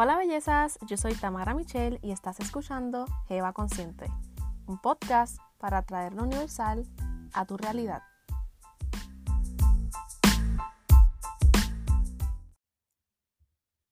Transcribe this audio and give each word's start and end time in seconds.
Hola 0.00 0.16
bellezas, 0.16 0.78
yo 0.86 0.96
soy 0.96 1.12
Tamara 1.14 1.54
Michelle 1.54 1.98
y 2.04 2.12
estás 2.12 2.38
escuchando 2.38 3.04
Jeva 3.26 3.52
Consciente, 3.52 4.06
un 4.68 4.80
podcast 4.80 5.38
para 5.58 5.82
traer 5.82 6.12
lo 6.12 6.22
universal 6.22 6.84
a 7.32 7.44
tu 7.44 7.56
realidad. 7.56 8.02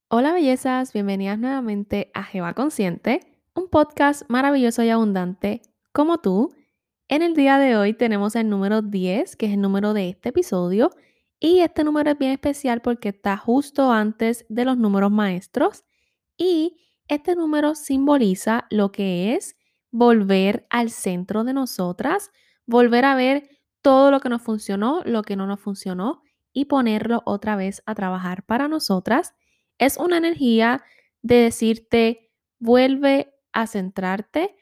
Hola 0.07 0.31
bellezas, 0.31 0.93
bienvenidas 0.93 1.39
nuevamente 1.39 2.09
a 2.13 2.23
Jeva 2.23 2.53
Consciente, 2.53 3.19
un 3.53 3.67
podcast 3.67 4.23
maravilloso 4.29 4.83
y 4.83 4.89
abundante 4.89 5.61
como 5.91 6.19
tú. 6.19 6.55
En 7.09 7.21
el 7.21 7.33
día 7.33 7.59
de 7.59 7.75
hoy 7.75 7.93
tenemos 7.93 8.37
el 8.37 8.47
número 8.47 8.81
10, 8.81 9.35
que 9.35 9.47
es 9.47 9.51
el 9.51 9.59
número 9.59 9.93
de 9.93 10.07
este 10.07 10.29
episodio, 10.29 10.89
y 11.37 11.59
este 11.59 11.83
número 11.83 12.11
es 12.11 12.17
bien 12.17 12.31
especial 12.31 12.81
porque 12.81 13.09
está 13.09 13.35
justo 13.35 13.91
antes 13.91 14.45
de 14.47 14.63
los 14.63 14.77
números 14.77 15.11
maestros 15.11 15.83
y 16.37 16.77
este 17.07 17.35
número 17.35 17.75
simboliza 17.75 18.65
lo 18.69 18.91
que 18.91 19.35
es 19.35 19.55
volver 19.91 20.67
al 20.69 20.89
centro 20.89 21.43
de 21.43 21.53
nosotras, 21.53 22.31
volver 22.65 23.05
a 23.05 23.15
ver 23.15 23.49
todo 23.81 24.11
lo 24.11 24.19
que 24.19 24.29
nos 24.29 24.41
funcionó, 24.41 25.01
lo 25.05 25.23
que 25.23 25.35
no 25.35 25.47
nos 25.47 25.59
funcionó 25.59 26.21
y 26.53 26.65
ponerlo 26.65 27.23
otra 27.25 27.55
vez 27.55 27.81
a 27.85 27.95
trabajar 27.95 28.43
para 28.45 28.67
nosotras. 28.67 29.33
Es 29.77 29.97
una 29.97 30.17
energía 30.17 30.83
de 31.21 31.35
decirte, 31.35 32.31
vuelve 32.59 33.33
a 33.53 33.67
centrarte, 33.67 34.55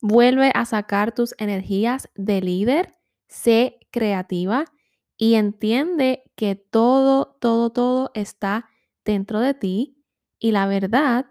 vuelve 0.00 0.50
a 0.54 0.64
sacar 0.64 1.12
tus 1.12 1.34
energías 1.38 2.08
de 2.14 2.40
líder, 2.40 2.94
sé 3.28 3.78
creativa 3.90 4.64
y 5.16 5.34
entiende 5.34 6.24
que 6.34 6.56
todo, 6.56 7.36
todo, 7.40 7.70
todo 7.70 8.10
está 8.14 8.68
dentro 9.04 9.40
de 9.40 9.54
ti 9.54 10.01
y 10.42 10.50
la 10.50 10.66
verdad 10.66 11.26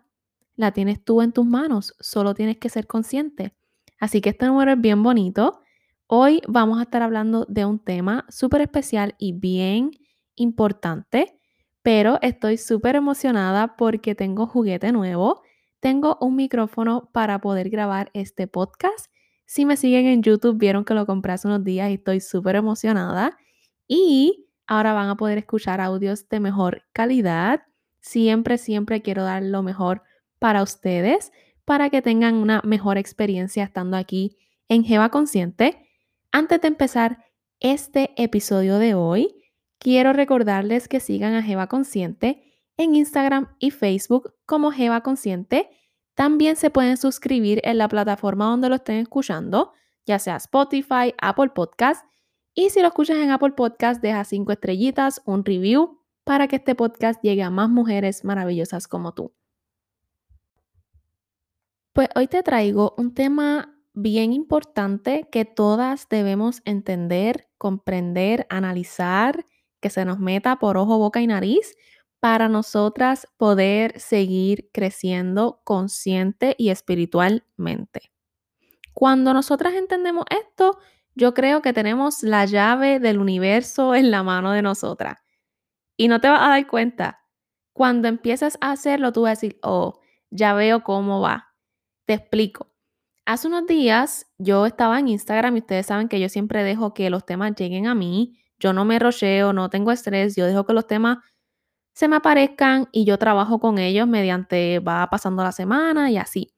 la 0.56 0.72
tienes 0.72 1.04
tú 1.04 1.22
en 1.22 1.34
tus 1.34 1.45
manos, 1.45 1.94
solo 2.00 2.34
tienes 2.34 2.58
que 2.58 2.70
ser 2.70 2.88
consciente. 2.88 3.54
Así 4.00 4.22
que 4.22 4.30
este 4.30 4.45
número 4.45 4.72
es 4.72 4.80
bien 4.80 5.04
bonito. 5.04 5.59
Hoy 6.08 6.42
vamos 6.48 6.80
a 6.80 6.84
estar 6.84 7.02
hablando 7.02 7.45
de 7.50 7.66
un 7.66 7.78
tema 7.78 8.26
súper 8.30 8.62
especial 8.62 9.16
y 9.17 9.34
bien 9.34 9.92
importante, 10.36 11.38
pero 11.82 12.20
estoy 12.22 12.56
súper 12.56 12.95
emocionada 12.95 13.76
porque 13.76 14.16
tengo 14.16 14.48
juguete 14.48 14.94
nuevo. 14.94 15.42
Tengo 15.82 16.17
un 16.22 16.38
micrófono 16.38 17.09
para 17.12 17.42
poder 17.42 17.70
grabar 17.70 18.12
este 18.14 18.48
podcast. 18.48 19.12
Si 19.45 19.66
me 19.66 19.76
siguen 19.76 20.06
en 20.06 20.23
YouTube, 20.23 20.58
vieron 20.58 20.86
que 20.86 20.94
lo 20.94 21.06
compré 21.06 21.34
hace 21.34 21.50
unos 21.50 21.66
días 21.66 21.89
y 21.89 21.95
estoy 21.95 22.22
súper 22.22 22.56
emocionada. 22.56 23.38
Y 23.89 24.48
ahora 24.67 24.94
van 24.94 25.09
a 25.09 25.17
poder 25.17 25.38
escuchar 25.38 25.82
audios 25.82 26.30
de 26.30 26.39
mejor 26.39 26.84
calidad 26.94 27.64
Siempre, 28.02 28.57
siempre 28.57 29.02
quiero 29.02 29.23
dar 29.23 29.44
lo 29.44 29.63
mejor 29.63 30.02
para 30.39 30.63
ustedes, 30.63 31.31
para 31.66 31.89
que 31.89 32.02
tengan 32.02 32.35
una 32.35 32.61
mejor 32.66 32.97
experiencia 32.97 33.63
estando 33.63 33.95
aquí 33.95 34.38
en 34.67 34.83
Jeva 34.83 35.09
Consciente. 35.09 35.88
Antes 36.31 36.61
de 36.61 36.67
empezar 36.67 37.25
este 37.59 38.11
episodio 38.21 38.80
de 38.80 38.95
hoy, 38.95 39.35
quiero 39.77 40.13
recordarles 40.13 40.88
que 40.88 40.99
sigan 40.99 41.35
a 41.35 41.43
Jeva 41.43 41.67
Consciente 41.67 42.43
en 42.75 42.95
Instagram 42.95 43.55
y 43.59 43.69
Facebook 43.69 44.33
como 44.45 44.71
Jeva 44.71 45.02
Consciente. 45.02 45.69
También 46.15 46.55
se 46.55 46.71
pueden 46.71 46.97
suscribir 46.97 47.61
en 47.63 47.77
la 47.77 47.88
plataforma 47.88 48.45
donde 48.45 48.69
lo 48.69 48.75
estén 48.75 48.97
escuchando, 48.97 49.73
ya 50.05 50.17
sea 50.17 50.38
Spotify, 50.38 51.13
Apple 51.21 51.52
Podcast. 51.53 52.05
Y 52.55 52.71
si 52.71 52.81
lo 52.81 52.88
escuchas 52.88 53.17
en 53.17 53.30
Apple 53.30 53.52
Podcast, 53.52 54.02
deja 54.02 54.23
cinco 54.23 54.52
estrellitas, 54.52 55.21
un 55.25 55.45
review 55.45 56.00
para 56.23 56.47
que 56.47 56.58
este 56.58 56.75
podcast 56.75 57.22
llegue 57.22 57.44
a 57.44 57.50
más 57.50 57.69
mujeres 57.69 58.23
maravillosas 58.23 58.88
como 58.88 59.14
tú. 59.14 59.33
Pues 61.93 62.09
hoy 62.15 62.27
te 62.27 62.42
traigo 62.43 62.95
un 62.98 63.14
tema 63.14 63.77
bien 63.93 64.32
importante 64.32 65.27
que 65.32 65.45
todas 65.45 66.08
debemos 66.09 66.61
entender, 66.64 67.49
comprender, 67.58 68.48
analizar, 68.49 69.45
que 69.82 69.89
se 69.89 70.05
nos 70.05 70.20
meta 70.20 70.58
por 70.58 70.77
ojo, 70.77 70.98
boca 70.98 71.21
y 71.21 71.27
nariz 71.27 71.76
para 72.21 72.48
nosotras 72.48 73.27
poder 73.36 73.99
seguir 73.99 74.70
creciendo 74.71 75.59
consciente 75.64 76.55
y 76.58 76.70
espiritualmente. 76.70 78.11
Cuando 78.93 79.33
nosotras 79.33 79.73
entendemos 79.73 80.26
esto, 80.30 80.77
yo 81.15 81.33
creo 81.33 81.61
que 81.61 81.73
tenemos 81.73 82.23
la 82.23 82.45
llave 82.45 82.99
del 82.99 83.17
universo 83.17 83.95
en 83.95 84.11
la 84.11 84.23
mano 84.23 84.52
de 84.52 84.61
nosotras. 84.61 85.17
Y 86.02 86.08
no 86.08 86.20
te 86.20 86.30
vas 86.30 86.42
a 86.42 86.50
dar 86.50 86.66
cuenta. 86.66 87.22
Cuando 87.73 88.08
empiezas 88.08 88.58
a 88.60 88.72
hacerlo, 88.72 89.14
tú 89.14 89.22
vas 89.22 89.30
a 89.30 89.34
decir, 89.34 89.60
oh, 89.62 90.00
ya 90.32 90.56
veo 90.56 90.84
cómo 90.84 91.22
va. 91.22 91.54
Te 92.08 92.16
explico. 92.16 92.73
Hace 93.28 93.48
unos 93.48 93.67
días 93.67 94.26
yo 94.39 94.66
estaba 94.66 94.98
en 94.98 95.10
Instagram 95.10 95.58
y 95.58 95.60
ustedes 95.60 95.86
saben 95.86 96.08
que 96.08 96.20
yo 96.20 96.28
siempre 96.28 96.64
dejo 96.64 96.95
que 96.95 97.12
los 97.12 97.23
temas 97.23 97.54
lleguen 97.56 97.86
a 97.86 97.94
mí. 97.94 98.36
Yo 98.58 98.73
no 98.73 98.84
me 98.84 98.98
rocheo, 98.98 99.54
no 99.54 99.70
tengo 99.70 99.92
estrés, 99.92 100.36
yo 100.36 100.48
dejo 100.48 100.66
que 100.66 100.73
los 100.73 100.88
temas 100.88 101.20
se 101.94 102.08
me 102.08 102.16
aparezcan 102.16 102.89
y 102.92 103.06
yo 103.06 103.20
trabajo 103.20 103.60
con 103.60 103.78
ellos 103.78 104.08
mediante 104.08 104.80
va 104.80 105.08
pasando 105.08 105.44
la 105.44 105.52
semana 105.52 106.10
y 106.10 106.18
así. 106.18 106.52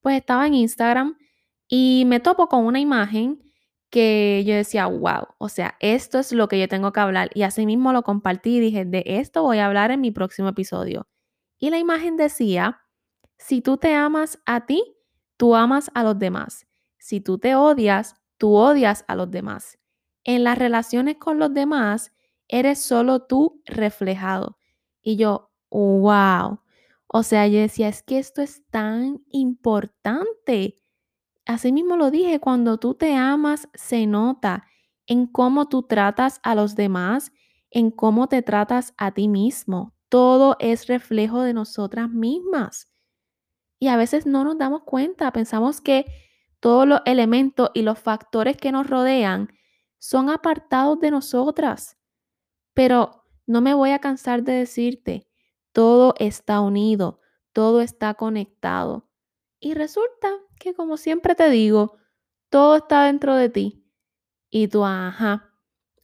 Pues 0.00 0.16
estaba 0.16 0.46
en 0.46 0.54
Instagram 0.54 1.18
y 1.68 2.04
me 2.06 2.20
topo 2.20 2.48
con 2.48 2.64
una 2.64 2.80
imagen 2.80 3.47
que 3.90 4.44
yo 4.46 4.54
decía, 4.54 4.86
wow, 4.86 5.28
o 5.38 5.48
sea, 5.48 5.76
esto 5.80 6.18
es 6.18 6.32
lo 6.32 6.48
que 6.48 6.58
yo 6.60 6.68
tengo 6.68 6.92
que 6.92 7.00
hablar. 7.00 7.30
Y 7.34 7.42
así 7.42 7.66
mismo 7.66 7.92
lo 7.92 8.02
compartí 8.02 8.56
y 8.56 8.60
dije, 8.60 8.84
de 8.84 9.02
esto 9.06 9.42
voy 9.42 9.58
a 9.58 9.66
hablar 9.66 9.90
en 9.90 10.00
mi 10.00 10.10
próximo 10.10 10.48
episodio. 10.48 11.08
Y 11.58 11.70
la 11.70 11.78
imagen 11.78 12.16
decía, 12.16 12.82
si 13.38 13.60
tú 13.62 13.76
te 13.78 13.94
amas 13.94 14.40
a 14.46 14.66
ti, 14.66 14.82
tú 15.36 15.54
amas 15.54 15.90
a 15.94 16.02
los 16.02 16.18
demás. 16.18 16.66
Si 16.98 17.20
tú 17.20 17.38
te 17.38 17.54
odias, 17.54 18.16
tú 18.36 18.54
odias 18.54 19.04
a 19.08 19.16
los 19.16 19.30
demás. 19.30 19.78
En 20.24 20.44
las 20.44 20.58
relaciones 20.58 21.16
con 21.16 21.38
los 21.38 21.54
demás, 21.54 22.12
eres 22.48 22.80
solo 22.80 23.22
tú 23.22 23.62
reflejado. 23.66 24.58
Y 25.00 25.16
yo, 25.16 25.50
wow. 25.70 26.60
O 27.06 27.22
sea, 27.22 27.46
yo 27.46 27.60
decía, 27.60 27.88
es 27.88 28.02
que 28.02 28.18
esto 28.18 28.42
es 28.42 28.66
tan 28.70 29.22
importante 29.30 30.82
Asimismo 31.48 31.96
lo 31.96 32.10
dije, 32.10 32.40
cuando 32.40 32.76
tú 32.76 32.92
te 32.92 33.16
amas, 33.16 33.70
se 33.72 34.06
nota 34.06 34.66
en 35.06 35.26
cómo 35.26 35.66
tú 35.66 35.82
tratas 35.82 36.40
a 36.42 36.54
los 36.54 36.74
demás, 36.74 37.32
en 37.70 37.90
cómo 37.90 38.28
te 38.28 38.42
tratas 38.42 38.92
a 38.98 39.12
ti 39.12 39.28
mismo. 39.28 39.94
Todo 40.10 40.56
es 40.60 40.88
reflejo 40.88 41.40
de 41.40 41.54
nosotras 41.54 42.10
mismas. 42.10 42.92
Y 43.78 43.88
a 43.88 43.96
veces 43.96 44.26
no 44.26 44.44
nos 44.44 44.58
damos 44.58 44.82
cuenta, 44.82 45.32
pensamos 45.32 45.80
que 45.80 46.04
todos 46.60 46.86
los 46.86 47.00
elementos 47.06 47.70
y 47.72 47.80
los 47.80 47.98
factores 47.98 48.58
que 48.58 48.70
nos 48.70 48.86
rodean 48.86 49.48
son 49.98 50.28
apartados 50.28 51.00
de 51.00 51.10
nosotras. 51.10 51.96
Pero 52.74 53.24
no 53.46 53.62
me 53.62 53.72
voy 53.72 53.92
a 53.92 54.00
cansar 54.00 54.42
de 54.42 54.52
decirte, 54.52 55.26
todo 55.72 56.12
está 56.18 56.60
unido, 56.60 57.20
todo 57.54 57.80
está 57.80 58.12
conectado. 58.12 59.07
Y 59.60 59.74
resulta 59.74 60.30
que, 60.58 60.74
como 60.74 60.96
siempre 60.96 61.34
te 61.34 61.50
digo, 61.50 61.96
todo 62.48 62.76
está 62.76 63.04
dentro 63.04 63.34
de 63.34 63.48
ti. 63.48 63.84
Y 64.50 64.68
tú, 64.68 64.84
ajá, 64.84 65.52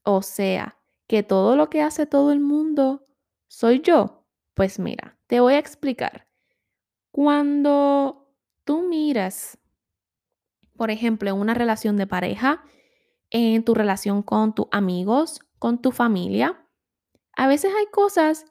o 0.02 0.22
sea, 0.22 0.78
que 1.06 1.22
todo 1.22 1.56
lo 1.56 1.70
que 1.70 1.82
hace 1.82 2.06
todo 2.06 2.32
el 2.32 2.40
mundo 2.40 3.06
soy 3.48 3.80
yo. 3.80 4.26
Pues 4.54 4.78
mira, 4.78 5.18
te 5.26 5.40
voy 5.40 5.54
a 5.54 5.58
explicar. 5.58 6.28
Cuando 7.10 8.34
tú 8.64 8.82
miras, 8.82 9.58
por 10.76 10.90
ejemplo, 10.90 11.30
en 11.30 11.36
una 11.36 11.54
relación 11.54 11.96
de 11.96 12.06
pareja, 12.06 12.64
en 13.30 13.64
tu 13.64 13.74
relación 13.74 14.22
con 14.22 14.54
tus 14.54 14.66
amigos, 14.70 15.40
con 15.58 15.80
tu 15.80 15.92
familia, 15.92 16.68
a 17.36 17.46
veces 17.46 17.72
hay 17.76 17.86
cosas 17.86 18.46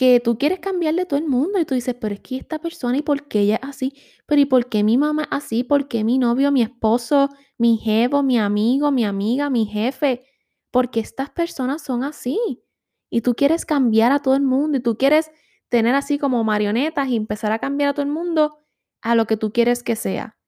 que 0.00 0.18
tú 0.18 0.38
quieres 0.38 0.60
cambiarle 0.60 1.04
todo 1.04 1.20
el 1.20 1.26
mundo 1.26 1.58
y 1.58 1.66
tú 1.66 1.74
dices, 1.74 1.94
pero 2.00 2.14
es 2.14 2.20
que 2.20 2.38
esta 2.38 2.58
persona 2.58 2.96
y 2.96 3.02
por 3.02 3.28
qué 3.28 3.40
ella 3.40 3.56
es 3.62 3.68
así, 3.68 3.92
pero 4.24 4.40
y 4.40 4.46
por 4.46 4.70
qué 4.70 4.82
mi 4.82 4.96
mamá 4.96 5.24
es 5.24 5.28
así, 5.30 5.62
por 5.62 5.88
qué 5.88 6.04
mi 6.04 6.16
novio, 6.16 6.50
mi 6.50 6.62
esposo, 6.62 7.28
mi 7.58 7.76
jefe, 7.76 8.22
mi 8.22 8.38
amigo, 8.38 8.90
mi 8.92 9.04
amiga, 9.04 9.50
mi 9.50 9.66
jefe, 9.66 10.24
porque 10.70 11.00
estas 11.00 11.28
personas 11.28 11.82
son 11.82 12.02
así. 12.02 12.64
Y 13.10 13.20
tú 13.20 13.34
quieres 13.34 13.66
cambiar 13.66 14.10
a 14.10 14.20
todo 14.20 14.36
el 14.36 14.40
mundo 14.40 14.78
y 14.78 14.80
tú 14.80 14.96
quieres 14.96 15.30
tener 15.68 15.94
así 15.94 16.16
como 16.16 16.44
marionetas 16.44 17.06
y 17.08 17.16
empezar 17.16 17.52
a 17.52 17.58
cambiar 17.58 17.90
a 17.90 17.92
todo 17.92 18.06
el 18.06 18.10
mundo 18.10 18.56
a 19.02 19.14
lo 19.14 19.26
que 19.26 19.36
tú 19.36 19.52
quieres 19.52 19.82
que 19.82 19.96
sea. 19.96 20.38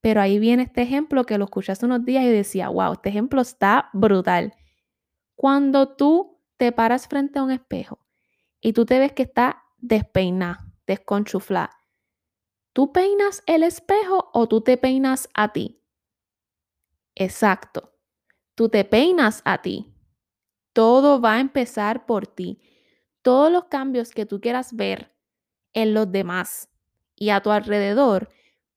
Pero 0.00 0.20
ahí 0.20 0.40
viene 0.40 0.64
este 0.64 0.82
ejemplo 0.82 1.22
que 1.22 1.38
lo 1.38 1.44
escuché 1.44 1.70
hace 1.70 1.86
unos 1.86 2.04
días 2.04 2.24
y 2.24 2.28
decía, 2.28 2.70
wow, 2.70 2.94
este 2.94 3.10
ejemplo 3.10 3.40
está 3.40 3.88
brutal. 3.92 4.52
Cuando 5.36 5.94
tú 5.94 6.40
te 6.56 6.72
paras 6.72 7.06
frente 7.06 7.38
a 7.38 7.44
un 7.44 7.52
espejo 7.52 8.07
y 8.60 8.72
tú 8.72 8.84
te 8.86 8.98
ves 8.98 9.12
que 9.12 9.22
está 9.24 9.64
despeinada, 9.78 10.72
desconchuflada. 10.86 11.70
¿Tú 12.72 12.92
peinas 12.92 13.42
el 13.46 13.62
espejo 13.62 14.30
o 14.32 14.46
tú 14.48 14.60
te 14.60 14.76
peinas 14.76 15.28
a 15.34 15.52
ti? 15.52 15.82
Exacto. 17.14 17.92
Tú 18.54 18.68
te 18.68 18.84
peinas 18.84 19.42
a 19.44 19.62
ti. 19.62 19.94
Todo 20.72 21.20
va 21.20 21.34
a 21.34 21.40
empezar 21.40 22.06
por 22.06 22.26
ti. 22.26 22.60
Todos 23.22 23.50
los 23.50 23.64
cambios 23.64 24.12
que 24.12 24.26
tú 24.26 24.40
quieras 24.40 24.74
ver 24.74 25.14
en 25.72 25.94
los 25.94 26.10
demás 26.10 26.68
y 27.16 27.30
a 27.30 27.40
tu 27.40 27.50
alrededor 27.50 28.28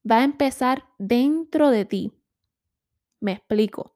va 0.09 0.19
a 0.19 0.23
empezar 0.23 0.85
dentro 0.97 1.69
de 1.69 1.85
ti. 1.85 2.11
Me 3.19 3.33
explico. 3.33 3.95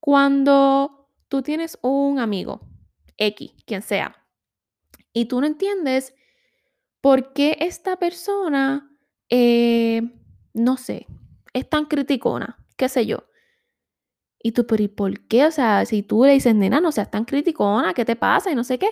Cuando 0.00 1.10
tú 1.28 1.42
tienes 1.42 1.78
un 1.82 2.18
amigo, 2.18 2.60
X, 3.18 3.52
quien 3.66 3.82
sea, 3.82 4.21
y 5.12 5.26
tú 5.26 5.40
no 5.40 5.46
entiendes 5.46 6.14
por 7.00 7.32
qué 7.32 7.56
esta 7.60 7.96
persona, 7.96 8.90
eh, 9.28 10.02
no 10.54 10.76
sé, 10.76 11.06
es 11.52 11.68
tan 11.68 11.86
criticona, 11.86 12.64
qué 12.76 12.88
sé 12.88 13.06
yo. 13.06 13.24
Y 14.42 14.52
tú, 14.52 14.66
pero 14.66 14.82
¿y 14.82 14.88
por 14.88 15.20
qué? 15.26 15.46
O 15.46 15.50
sea, 15.50 15.84
si 15.86 16.02
tú 16.02 16.24
le 16.24 16.32
dices, 16.32 16.54
nena, 16.54 16.80
no 16.80 16.90
seas 16.92 17.10
tan 17.10 17.24
criticona, 17.24 17.94
¿qué 17.94 18.04
te 18.04 18.16
pasa? 18.16 18.50
Y 18.50 18.54
no 18.54 18.64
sé 18.64 18.78
qué. 18.78 18.90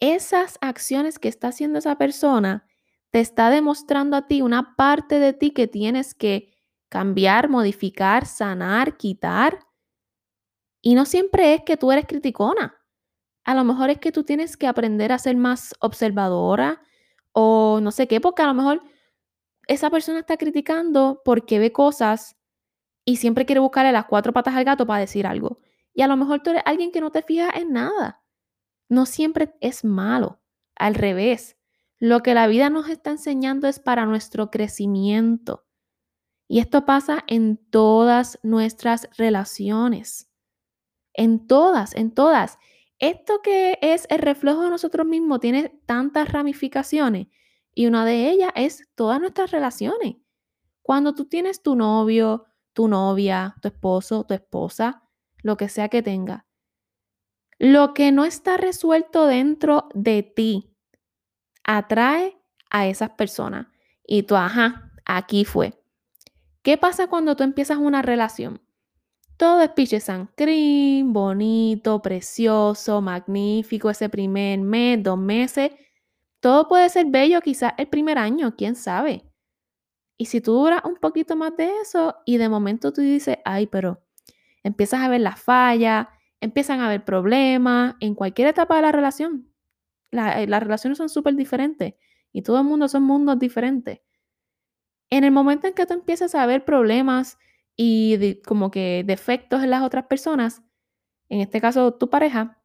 Esas 0.00 0.58
acciones 0.60 1.18
que 1.18 1.28
está 1.28 1.48
haciendo 1.48 1.78
esa 1.78 1.96
persona 1.96 2.66
te 3.10 3.20
está 3.20 3.50
demostrando 3.50 4.16
a 4.16 4.26
ti 4.26 4.42
una 4.42 4.74
parte 4.76 5.20
de 5.20 5.32
ti 5.32 5.52
que 5.52 5.68
tienes 5.68 6.14
que 6.14 6.52
cambiar, 6.88 7.48
modificar, 7.48 8.26
sanar, 8.26 8.96
quitar. 8.96 9.60
Y 10.82 10.94
no 10.94 11.04
siempre 11.04 11.54
es 11.54 11.62
que 11.62 11.76
tú 11.76 11.92
eres 11.92 12.06
criticona. 12.06 12.83
A 13.44 13.54
lo 13.54 13.64
mejor 13.64 13.90
es 13.90 13.98
que 13.98 14.12
tú 14.12 14.24
tienes 14.24 14.56
que 14.56 14.66
aprender 14.66 15.12
a 15.12 15.18
ser 15.18 15.36
más 15.36 15.74
observadora 15.80 16.82
o 17.32 17.80
no 17.82 17.90
sé 17.90 18.08
qué, 18.08 18.20
porque 18.20 18.42
a 18.42 18.46
lo 18.46 18.54
mejor 18.54 18.82
esa 19.66 19.90
persona 19.90 20.20
está 20.20 20.36
criticando 20.36 21.22
porque 21.24 21.58
ve 21.58 21.72
cosas 21.72 22.36
y 23.04 23.16
siempre 23.16 23.46
quiere 23.46 23.60
buscarle 23.60 23.92
las 23.92 24.06
cuatro 24.06 24.32
patas 24.32 24.54
al 24.54 24.64
gato 24.64 24.86
para 24.86 25.00
decir 25.00 25.26
algo. 25.26 25.60
Y 25.92 26.02
a 26.02 26.08
lo 26.08 26.16
mejor 26.16 26.42
tú 26.42 26.50
eres 26.50 26.62
alguien 26.64 26.90
que 26.90 27.00
no 27.00 27.10
te 27.10 27.22
fijas 27.22 27.54
en 27.54 27.72
nada. 27.72 28.22
No 28.88 29.06
siempre 29.06 29.54
es 29.60 29.84
malo. 29.84 30.40
Al 30.76 30.94
revés, 30.94 31.56
lo 31.98 32.22
que 32.22 32.34
la 32.34 32.46
vida 32.46 32.70
nos 32.70 32.88
está 32.88 33.10
enseñando 33.10 33.68
es 33.68 33.78
para 33.78 34.06
nuestro 34.06 34.50
crecimiento. 34.50 35.66
Y 36.48 36.58
esto 36.58 36.84
pasa 36.84 37.24
en 37.26 37.56
todas 37.56 38.38
nuestras 38.42 39.08
relaciones. 39.16 40.30
En 41.12 41.46
todas, 41.46 41.94
en 41.94 42.12
todas. 42.12 42.58
Esto 42.98 43.40
que 43.42 43.78
es 43.82 44.06
el 44.10 44.20
reflejo 44.20 44.62
de 44.62 44.70
nosotros 44.70 45.06
mismos 45.06 45.40
tiene 45.40 45.80
tantas 45.86 46.32
ramificaciones 46.32 47.26
y 47.74 47.86
una 47.86 48.04
de 48.04 48.30
ellas 48.30 48.52
es 48.54 48.88
todas 48.94 49.20
nuestras 49.20 49.50
relaciones. 49.50 50.16
Cuando 50.82 51.14
tú 51.14 51.24
tienes 51.24 51.62
tu 51.62 51.76
novio, 51.76 52.46
tu 52.72 52.88
novia, 52.88 53.56
tu 53.60 53.68
esposo, 53.68 54.24
tu 54.24 54.34
esposa, 54.34 55.02
lo 55.42 55.56
que 55.56 55.68
sea 55.68 55.88
que 55.88 56.02
tenga, 56.02 56.46
lo 57.58 57.94
que 57.94 58.12
no 58.12 58.24
está 58.24 58.56
resuelto 58.56 59.26
dentro 59.26 59.88
de 59.94 60.22
ti 60.22 60.76
atrae 61.64 62.38
a 62.70 62.86
esas 62.86 63.10
personas. 63.10 63.68
Y 64.06 64.24
tú, 64.24 64.36
ajá, 64.36 64.92
aquí 65.04 65.44
fue. 65.44 65.80
¿Qué 66.62 66.76
pasa 66.78 67.08
cuando 67.08 67.36
tú 67.36 67.42
empiezas 67.42 67.78
una 67.78 68.02
relación? 68.02 68.63
Todo 69.36 69.62
es 69.62 69.70
piche 69.70 69.98
cream, 70.36 71.12
bonito, 71.12 72.00
precioso, 72.00 73.00
magnífico 73.00 73.90
ese 73.90 74.08
primer 74.08 74.60
mes, 74.60 75.02
dos 75.02 75.18
meses. 75.18 75.72
Todo 76.40 76.68
puede 76.68 76.88
ser 76.88 77.06
bello 77.08 77.40
quizás 77.40 77.72
el 77.78 77.88
primer 77.88 78.18
año, 78.18 78.54
quién 78.56 78.76
sabe. 78.76 79.24
Y 80.16 80.26
si 80.26 80.40
tú 80.40 80.52
duras 80.52 80.82
un 80.84 80.96
poquito 80.96 81.34
más 81.36 81.56
de 81.56 81.70
eso 81.82 82.16
y 82.24 82.36
de 82.36 82.48
momento 82.48 82.92
tú 82.92 83.00
dices, 83.00 83.38
ay, 83.44 83.66
pero 83.66 84.02
empiezas 84.62 85.00
a 85.00 85.08
ver 85.08 85.20
las 85.20 85.40
fallas, 85.40 86.06
empiezan 86.40 86.80
a 86.80 86.86
haber 86.86 87.04
problemas 87.04 87.96
en 88.00 88.14
cualquier 88.14 88.48
etapa 88.48 88.76
de 88.76 88.82
la 88.82 88.92
relación. 88.92 89.48
Eh, 90.12 90.46
las 90.46 90.62
relaciones 90.62 90.98
son 90.98 91.08
súper 91.08 91.34
diferentes 91.34 91.94
y 92.32 92.42
todo 92.42 92.58
el 92.58 92.64
mundo 92.64 92.88
son 92.88 93.02
mundos 93.02 93.38
diferentes. 93.38 94.00
En 95.10 95.24
el 95.24 95.32
momento 95.32 95.66
en 95.66 95.74
que 95.74 95.86
tú 95.86 95.94
empiezas 95.94 96.34
a 96.34 96.46
ver 96.46 96.64
problemas 96.64 97.38
y 97.76 98.42
como 98.42 98.70
que 98.70 99.02
defectos 99.06 99.62
en 99.62 99.70
las 99.70 99.82
otras 99.82 100.06
personas, 100.06 100.62
en 101.28 101.40
este 101.40 101.60
caso 101.60 101.94
tu 101.94 102.10
pareja, 102.10 102.62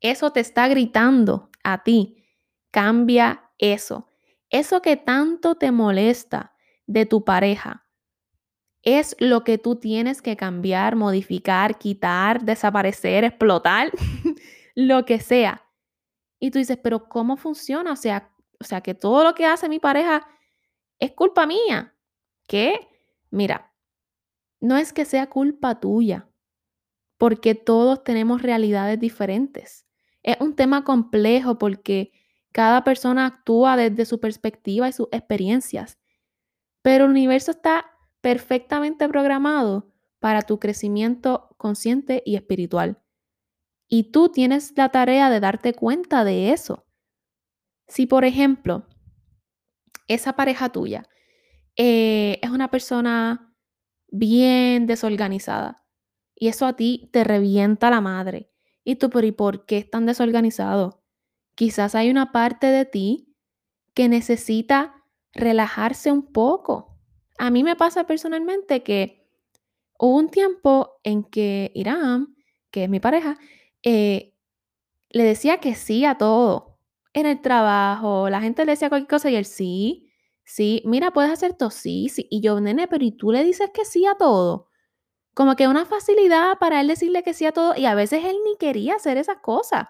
eso 0.00 0.32
te 0.32 0.40
está 0.40 0.68
gritando 0.68 1.50
a 1.62 1.82
ti. 1.82 2.24
Cambia 2.70 3.50
eso. 3.58 4.08
Eso 4.50 4.82
que 4.82 4.96
tanto 4.96 5.56
te 5.56 5.72
molesta 5.72 6.54
de 6.86 7.06
tu 7.06 7.24
pareja 7.24 7.86
es 8.82 9.16
lo 9.18 9.42
que 9.42 9.58
tú 9.58 9.76
tienes 9.76 10.22
que 10.22 10.36
cambiar, 10.36 10.94
modificar, 10.94 11.76
quitar, 11.76 12.44
desaparecer, 12.44 13.24
explotar, 13.24 13.90
lo 14.76 15.04
que 15.04 15.18
sea. 15.18 15.64
Y 16.38 16.52
tú 16.52 16.58
dices, 16.58 16.78
pero 16.82 17.08
¿cómo 17.08 17.36
funciona? 17.36 17.92
O 17.92 17.96
sea, 17.96 18.30
o 18.60 18.64
sea, 18.64 18.80
que 18.80 18.94
todo 18.94 19.24
lo 19.24 19.34
que 19.34 19.44
hace 19.44 19.68
mi 19.68 19.80
pareja 19.80 20.26
es 20.98 21.12
culpa 21.12 21.46
mía. 21.46 21.94
¿Qué? 22.46 22.88
Mira, 23.30 23.72
no 24.60 24.76
es 24.76 24.92
que 24.92 25.04
sea 25.04 25.28
culpa 25.28 25.80
tuya, 25.80 26.28
porque 27.18 27.54
todos 27.54 28.04
tenemos 28.04 28.42
realidades 28.42 28.98
diferentes. 28.98 29.86
Es 30.22 30.36
un 30.40 30.54
tema 30.54 30.84
complejo 30.84 31.58
porque 31.58 32.12
cada 32.52 32.84
persona 32.84 33.26
actúa 33.26 33.76
desde 33.76 34.04
su 34.06 34.18
perspectiva 34.18 34.88
y 34.88 34.92
sus 34.92 35.08
experiencias, 35.12 35.98
pero 36.82 37.04
el 37.04 37.10
universo 37.10 37.50
está 37.50 37.90
perfectamente 38.20 39.08
programado 39.08 39.92
para 40.20 40.42
tu 40.42 40.58
crecimiento 40.58 41.54
consciente 41.58 42.22
y 42.24 42.36
espiritual. 42.36 43.00
Y 43.88 44.10
tú 44.10 44.30
tienes 44.30 44.72
la 44.76 44.88
tarea 44.88 45.30
de 45.30 45.38
darte 45.38 45.74
cuenta 45.74 46.24
de 46.24 46.52
eso. 46.52 46.86
Si, 47.86 48.06
por 48.06 48.24
ejemplo, 48.24 48.86
esa 50.08 50.34
pareja 50.34 50.70
tuya 50.70 51.04
eh, 51.76 52.40
es 52.42 52.50
una 52.50 52.70
persona 52.70 53.55
bien 54.08 54.86
desorganizada 54.86 55.86
y 56.36 56.48
eso 56.48 56.66
a 56.66 56.76
ti 56.76 57.08
te 57.12 57.24
revienta 57.24 57.90
la 57.90 58.00
madre. 58.00 58.50
Y 58.84 58.96
tú, 58.96 59.10
¿y 59.20 59.32
por 59.32 59.64
qué 59.66 59.78
es 59.78 59.90
tan 59.90 60.06
desorganizado? 60.06 61.02
Quizás 61.54 61.94
hay 61.94 62.10
una 62.10 62.30
parte 62.30 62.66
de 62.68 62.84
ti 62.84 63.34
que 63.94 64.08
necesita 64.08 65.02
relajarse 65.32 66.12
un 66.12 66.30
poco. 66.32 66.98
A 67.38 67.50
mí 67.50 67.64
me 67.64 67.74
pasa 67.74 68.06
personalmente 68.06 68.82
que 68.82 69.26
hubo 69.98 70.16
un 70.16 70.28
tiempo 70.28 71.00
en 71.02 71.24
que 71.24 71.72
Irán, 71.74 72.36
que 72.70 72.84
es 72.84 72.90
mi 72.90 73.00
pareja, 73.00 73.38
eh, 73.82 74.34
le 75.10 75.24
decía 75.24 75.58
que 75.58 75.74
sí 75.74 76.04
a 76.04 76.18
todo. 76.18 76.78
En 77.14 77.24
el 77.24 77.40
trabajo, 77.40 78.28
la 78.28 78.42
gente 78.42 78.66
le 78.66 78.72
decía 78.72 78.90
cualquier 78.90 79.08
cosa 79.08 79.30
y 79.30 79.36
él 79.36 79.46
sí, 79.46 80.05
sí, 80.46 80.82
mira, 80.86 81.12
puedes 81.12 81.32
hacer 81.32 81.54
todo, 81.54 81.70
sí, 81.70 82.08
sí. 82.10 82.26
Y 82.30 82.40
yo, 82.42 82.60
nene, 82.60 82.88
pero 82.88 83.04
¿y 83.04 83.12
tú 83.12 83.32
le 83.32 83.44
dices 83.44 83.70
que 83.74 83.84
sí 83.86 84.06
a 84.06 84.16
todo? 84.16 84.68
Como 85.34 85.56
que 85.56 85.68
una 85.68 85.86
facilidad 85.86 86.58
para 86.60 86.80
él 86.80 86.88
decirle 86.88 87.22
que 87.24 87.34
sí 87.34 87.46
a 87.46 87.52
todo 87.52 87.74
y 87.76 87.86
a 87.86 87.94
veces 87.96 88.24
él 88.24 88.36
ni 88.44 88.56
quería 88.58 88.96
hacer 88.96 89.18
esas 89.18 89.38
cosas. 89.38 89.88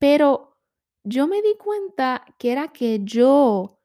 Pero 0.00 0.56
yo 1.04 1.26
me 1.26 1.40
di 1.42 1.56
cuenta 1.58 2.24
que 2.38 2.52
era 2.52 2.68
que 2.68 3.00
yo 3.02 3.78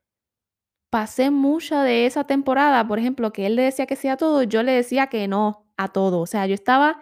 pasé 0.89 1.31
mucha 1.31 1.83
de 1.83 2.05
esa 2.05 2.25
temporada, 2.25 2.87
por 2.87 2.99
ejemplo, 2.99 3.31
que 3.33 3.45
él 3.45 3.55
le 3.55 3.63
decía 3.63 3.85
que 3.85 3.95
sí 3.95 4.07
a 4.09 4.17
todo, 4.17 4.43
yo 4.43 4.63
le 4.63 4.73
decía 4.73 5.07
que 5.07 5.27
no 5.27 5.65
a 5.77 5.87
todo. 5.89 6.19
O 6.21 6.25
sea, 6.27 6.47
yo 6.47 6.53
estaba 6.53 7.01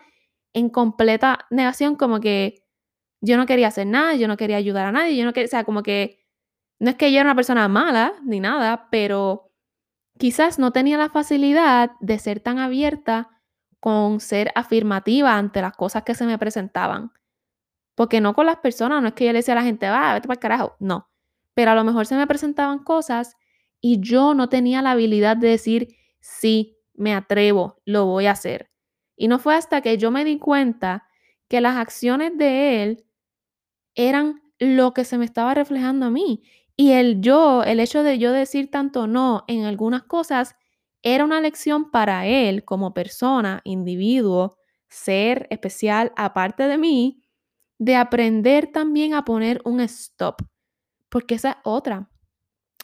en 0.54 0.70
completa 0.70 1.48
negación, 1.52 1.96
como 1.96 2.20
que 2.20 2.64
yo 3.22 3.38
no 3.38 3.46
quería 3.48 3.68
hacer 3.70 3.88
nada, 3.88 4.16
yo 4.16 4.28
no 4.28 4.38
quería 4.38 4.58
ayudar 4.58 4.88
a 4.88 4.92
nadie, 4.94 5.18
yo 5.18 5.26
no 5.26 5.34
quería, 5.34 5.48
o 5.48 5.50
sea, 5.52 5.64
como 5.66 5.84
que 5.84 6.19
no 6.80 6.90
es 6.90 6.96
que 6.96 7.12
yo 7.12 7.20
era 7.20 7.30
una 7.30 7.36
persona 7.36 7.68
mala 7.68 8.14
ni 8.24 8.40
nada, 8.40 8.88
pero 8.90 9.52
quizás 10.18 10.60
no 10.60 10.72
tenía 10.72 10.98
la 10.98 11.10
facilidad 11.10 11.92
de 12.00 12.20
ser 12.20 12.40
tan 12.40 12.60
abierta 12.60 13.30
con 13.80 14.20
ser 14.20 14.52
afirmativa 14.56 15.38
ante 15.38 15.62
las 15.62 15.74
cosas 15.74 16.04
que 16.04 16.16
se 16.16 16.26
me 16.26 16.38
presentaban. 16.38 17.12
Porque 17.96 18.22
no 18.22 18.34
con 18.34 18.46
las 18.46 18.58
personas, 18.58 19.02
no 19.02 19.10
es 19.10 19.14
que 19.14 19.26
yo 19.26 19.34
le 19.34 19.40
decía 19.40 19.54
a 19.54 19.58
la 19.58 19.64
gente, 19.64 19.90
va, 19.90 20.14
vete 20.14 20.28
para 20.28 20.38
el 20.38 20.42
carajo, 20.42 20.76
no. 20.80 21.10
Pero 21.54 21.72
a 21.72 21.76
lo 21.76 21.84
mejor 21.84 22.06
se 22.06 22.16
me 22.16 22.28
presentaban 22.28 22.80
cosas 22.80 23.36
y 23.82 24.00
yo 24.00 24.34
no 24.34 24.50
tenía 24.50 24.82
la 24.82 24.92
habilidad 24.92 25.38
de 25.38 25.50
decir, 25.50 25.96
sí, 26.22 26.78
me 26.94 27.14
atrevo, 27.14 27.82
lo 27.86 28.06
voy 28.06 28.28
a 28.28 28.32
hacer. 28.32 28.70
Y 29.16 29.28
no 29.28 29.40
fue 29.40 29.56
hasta 29.56 29.82
que 29.82 29.98
yo 29.98 30.12
me 30.12 30.24
di 30.24 30.38
cuenta 30.38 31.08
que 31.50 31.62
las 31.62 31.78
acciones 31.78 32.38
de 32.38 32.84
él 32.84 33.06
eran 33.96 34.42
lo 34.60 34.94
que 34.94 35.06
se 35.06 35.18
me 35.18 35.26
estaba 35.26 35.54
reflejando 35.54 36.06
a 36.06 36.10
mí. 36.10 36.44
Y 36.80 36.94
el 36.94 37.20
yo, 37.20 37.62
el 37.64 37.82
hecho 37.82 38.04
de 38.04 38.20
yo 38.20 38.32
decir 38.32 38.72
tanto 38.72 39.06
no 39.06 39.44
en 39.50 39.66
algunas 39.66 40.04
cosas, 40.04 40.56
era 41.04 41.26
una 41.26 41.42
lección 41.42 41.92
para 41.92 42.26
él 42.26 42.64
como 42.64 42.94
persona, 42.94 43.60
individuo, 43.66 44.56
ser 44.88 45.46
especial 45.50 46.14
aparte 46.16 46.70
de 46.70 46.78
mí, 46.78 47.22
de 47.80 47.98
aprender 47.98 48.72
también 48.72 49.14
a 49.14 49.26
poner 49.26 49.62
un 49.66 49.82
stop. 49.82 50.42
Porque 51.10 51.36
esa 51.36 51.50
es 51.50 51.58
otra. 51.66 52.10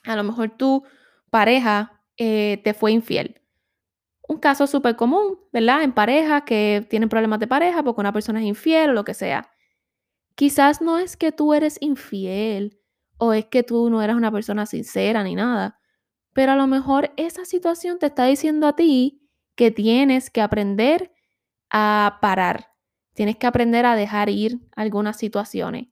A 0.04 0.18
lo 0.18 0.26
mejor 0.26 0.58
tu 0.58 0.84
pareja 1.30 2.02
eh, 2.18 2.60
te 2.66 2.74
fue 2.74 2.92
infiel 2.92 3.40
un 4.28 4.40
caso 4.40 4.68
súper 4.68 4.96
común, 4.96 5.40
¿verdad? 5.54 5.84
En 5.84 5.94
parejas 5.94 6.42
que 6.48 6.86
tienen 6.90 7.08
problemas 7.08 7.40
de 7.40 7.48
pareja 7.48 7.84
porque 7.84 8.02
una 8.02 8.12
persona 8.12 8.40
es 8.40 8.46
infiel 8.46 8.90
o 8.90 8.94
lo 8.94 9.06
que 9.06 9.14
sea. 9.14 9.50
Quizás 10.36 10.82
no 10.82 10.98
es 10.98 11.16
que 11.16 11.32
tú 11.32 11.54
eres 11.54 11.78
infiel 11.80 12.82
o 13.18 13.34
es 13.34 13.46
que 13.46 13.64
tú 13.64 13.90
no 13.90 14.02
eres 14.02 14.16
una 14.16 14.32
persona 14.32 14.66
sincera 14.66 15.24
ni 15.24 15.36
nada. 15.36 15.80
Pero 16.34 16.52
a 16.52 16.56
lo 16.56 16.68
mejor 16.68 17.14
esa 17.18 17.46
situación 17.46 18.00
te 18.00 18.08
está 18.08 18.26
diciendo 18.26 18.68
a 18.68 18.76
ti 18.76 19.30
que 19.56 19.72
tienes 19.72 20.30
que 20.30 20.42
aprender 20.42 21.14
a 21.70 22.20
parar, 22.22 22.74
tienes 23.14 23.38
que 23.38 23.48
aprender 23.48 23.86
a 23.86 23.96
dejar 23.96 24.30
ir 24.30 24.60
algunas 24.76 25.18
situaciones. 25.18 25.88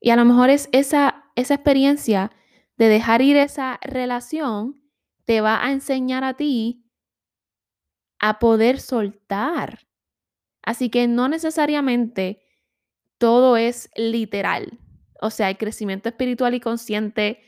Y 0.00 0.10
a 0.10 0.16
lo 0.16 0.24
mejor 0.24 0.50
es 0.50 0.68
esa, 0.72 1.24
esa 1.36 1.54
experiencia 1.54 2.30
de 2.76 2.88
dejar 2.88 3.22
ir 3.22 3.36
esa 3.36 3.78
relación 3.82 4.82
te 5.24 5.40
va 5.40 5.64
a 5.64 5.72
enseñar 5.72 6.24
a 6.24 6.34
ti 6.34 6.84
a 8.18 8.38
poder 8.38 8.80
soltar. 8.80 9.86
Así 10.62 10.90
que 10.90 11.08
no 11.08 11.28
necesariamente 11.28 12.42
todo 13.18 13.56
es 13.56 13.90
literal. 13.96 14.78
O 15.22 15.30
sea, 15.30 15.48
el 15.48 15.56
crecimiento 15.56 16.08
espiritual 16.08 16.54
y 16.54 16.60
consciente 16.60 17.40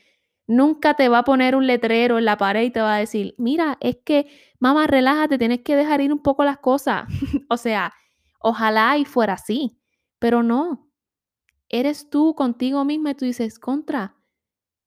nunca 0.47 0.95
te 0.95 1.09
va 1.09 1.19
a 1.19 1.25
poner 1.25 1.57
un 1.57 1.67
letrero 1.67 2.19
en 2.19 2.25
la 2.25 2.37
pared 2.37 2.63
y 2.63 2.71
te 2.71 2.81
va 2.81 2.95
a 2.95 2.99
decir, 2.99 3.35
mira, 3.39 3.79
es 3.81 3.97
que, 4.05 4.27
mamá, 4.59 4.87
relájate, 4.87 5.39
tienes 5.39 5.61
que 5.61 5.77
dejar 5.77 6.01
ir 6.01 6.13
un 6.13 6.23
poco 6.23 6.45
las 6.45 6.59
cosas. 6.59 7.09
o 7.49 7.57
sea, 7.57 7.93
ojalá 8.39 8.97
y 8.99 9.05
fuera 9.05 9.35
así, 9.35 9.79
pero 10.19 10.43
no. 10.43 10.89
Eres 11.69 12.11
tú 12.11 12.35
contigo 12.35 12.85
misma 12.85 13.11
y 13.11 13.15
tú 13.15 13.25
dices, 13.25 13.59
contra, 13.59 14.17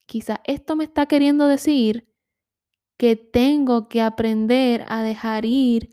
quizá 0.05 0.41
esto 0.45 0.75
me 0.75 0.85
está 0.85 1.07
queriendo 1.07 1.47
decir 1.47 2.07
que 2.97 3.15
tengo 3.15 3.89
que 3.89 4.01
aprender 4.01 4.85
a 4.87 5.01
dejar 5.03 5.45
ir 5.45 5.89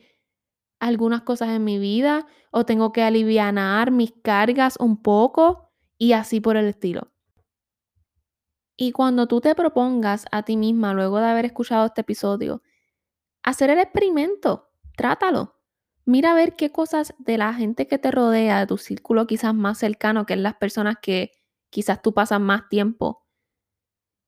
algunas 0.79 1.23
cosas 1.23 1.49
en 1.51 1.65
mi 1.65 1.79
vida 1.79 2.27
o 2.51 2.65
tengo 2.65 2.93
que 2.93 3.03
aliviar 3.03 3.91
mis 3.91 4.13
cargas 4.23 4.77
un 4.79 5.03
poco 5.03 5.64
y 5.99 6.13
así 6.13 6.41
por 6.41 6.57
el 6.57 6.67
estilo. 6.67 7.13
Y 8.77 8.93
cuando 8.93 9.29
tú 9.29 9.41
te 9.41 9.55
propongas 9.55 10.27
a 10.33 10.43
ti 10.43 10.57
misma, 10.57 10.95
luego 10.95 11.21
de 11.21 11.27
haber 11.27 11.45
escuchado 11.45 11.87
este 11.87 12.01
episodio, 12.01 12.63
hacer 13.43 13.71
el 13.71 13.79
experimento, 13.79 14.71
trátalo. 14.97 15.55
Mira 16.05 16.33
a 16.33 16.35
ver 16.35 16.57
qué 16.57 16.71
cosas 16.71 17.15
de 17.19 17.39
la 17.39 17.55
gente 17.55 17.87
que 17.87 17.99
te 17.99 18.11
rodea, 18.11 18.61
de 18.61 18.67
tu 18.67 18.77
círculo 18.79 19.27
quizás 19.27 19.55
más 19.55 19.79
cercano, 19.79 20.27
que 20.27 20.35
es 20.35 20.41
las 20.41 20.55
personas 20.57 20.97
que 21.01 21.33
quizás 21.71 22.03
tú 22.03 22.13
pasas 22.13 22.41
más 22.41 22.69
tiempo. 22.69 23.25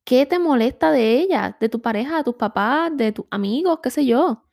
¿Qué 0.05 0.25
te 0.25 0.39
molesta 0.39 0.93
de 0.93 1.19
ellas, 1.19 1.57
de 1.59 1.69
tu 1.69 1.83
pareja, 1.83 2.19
de 2.19 2.25
tus 2.25 2.37
papás, 2.37 2.97
de 2.97 3.13
tus 3.13 3.27
amigos, 3.31 3.81
qué 3.83 3.91
sé 3.91 4.07
yo? 4.07 4.45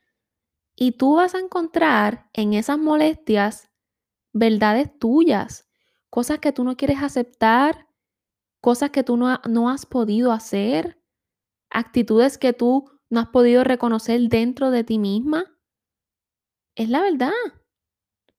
Y 0.76 0.92
tú 0.92 1.14
vas 1.16 1.34
a 1.36 1.38
encontrar 1.38 2.28
en 2.32 2.54
esas 2.54 2.78
molestias 2.78 3.70
verdades 4.32 4.98
tuyas, 4.98 5.63
cosas 6.14 6.38
que 6.38 6.52
tú 6.52 6.62
no 6.62 6.76
quieres 6.76 7.02
aceptar, 7.02 7.88
cosas 8.60 8.90
que 8.90 9.02
tú 9.02 9.16
no, 9.16 9.40
no 9.48 9.68
has 9.68 9.84
podido 9.84 10.30
hacer, 10.30 11.02
actitudes 11.70 12.38
que 12.38 12.52
tú 12.52 12.88
no 13.10 13.18
has 13.18 13.26
podido 13.30 13.64
reconocer 13.64 14.20
dentro 14.28 14.70
de 14.70 14.84
ti 14.84 15.00
misma. 15.00 15.58
Es 16.76 16.88
la 16.88 17.02
verdad. 17.02 17.32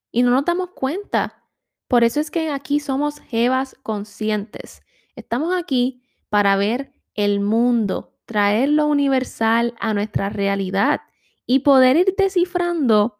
Y 0.09 0.23
no 0.23 0.31
nos 0.31 0.45
damos 0.45 0.69
cuenta. 0.69 1.43
Por 1.89 2.05
eso 2.05 2.21
es 2.21 2.31
que 2.31 2.49
aquí 2.49 2.79
somos 2.79 3.19
jevas 3.19 3.75
conscientes. 3.83 4.81
Estamos 5.17 5.53
aquí 5.53 6.01
para 6.29 6.55
ver 6.55 6.93
el 7.13 7.41
mundo, 7.41 8.17
traer 8.23 8.69
lo 8.69 8.87
universal 8.87 9.75
a 9.81 9.93
nuestra 9.93 10.29
realidad 10.29 11.01
y 11.45 11.59
poder 11.59 11.97
ir 11.97 12.15
descifrando 12.17 13.19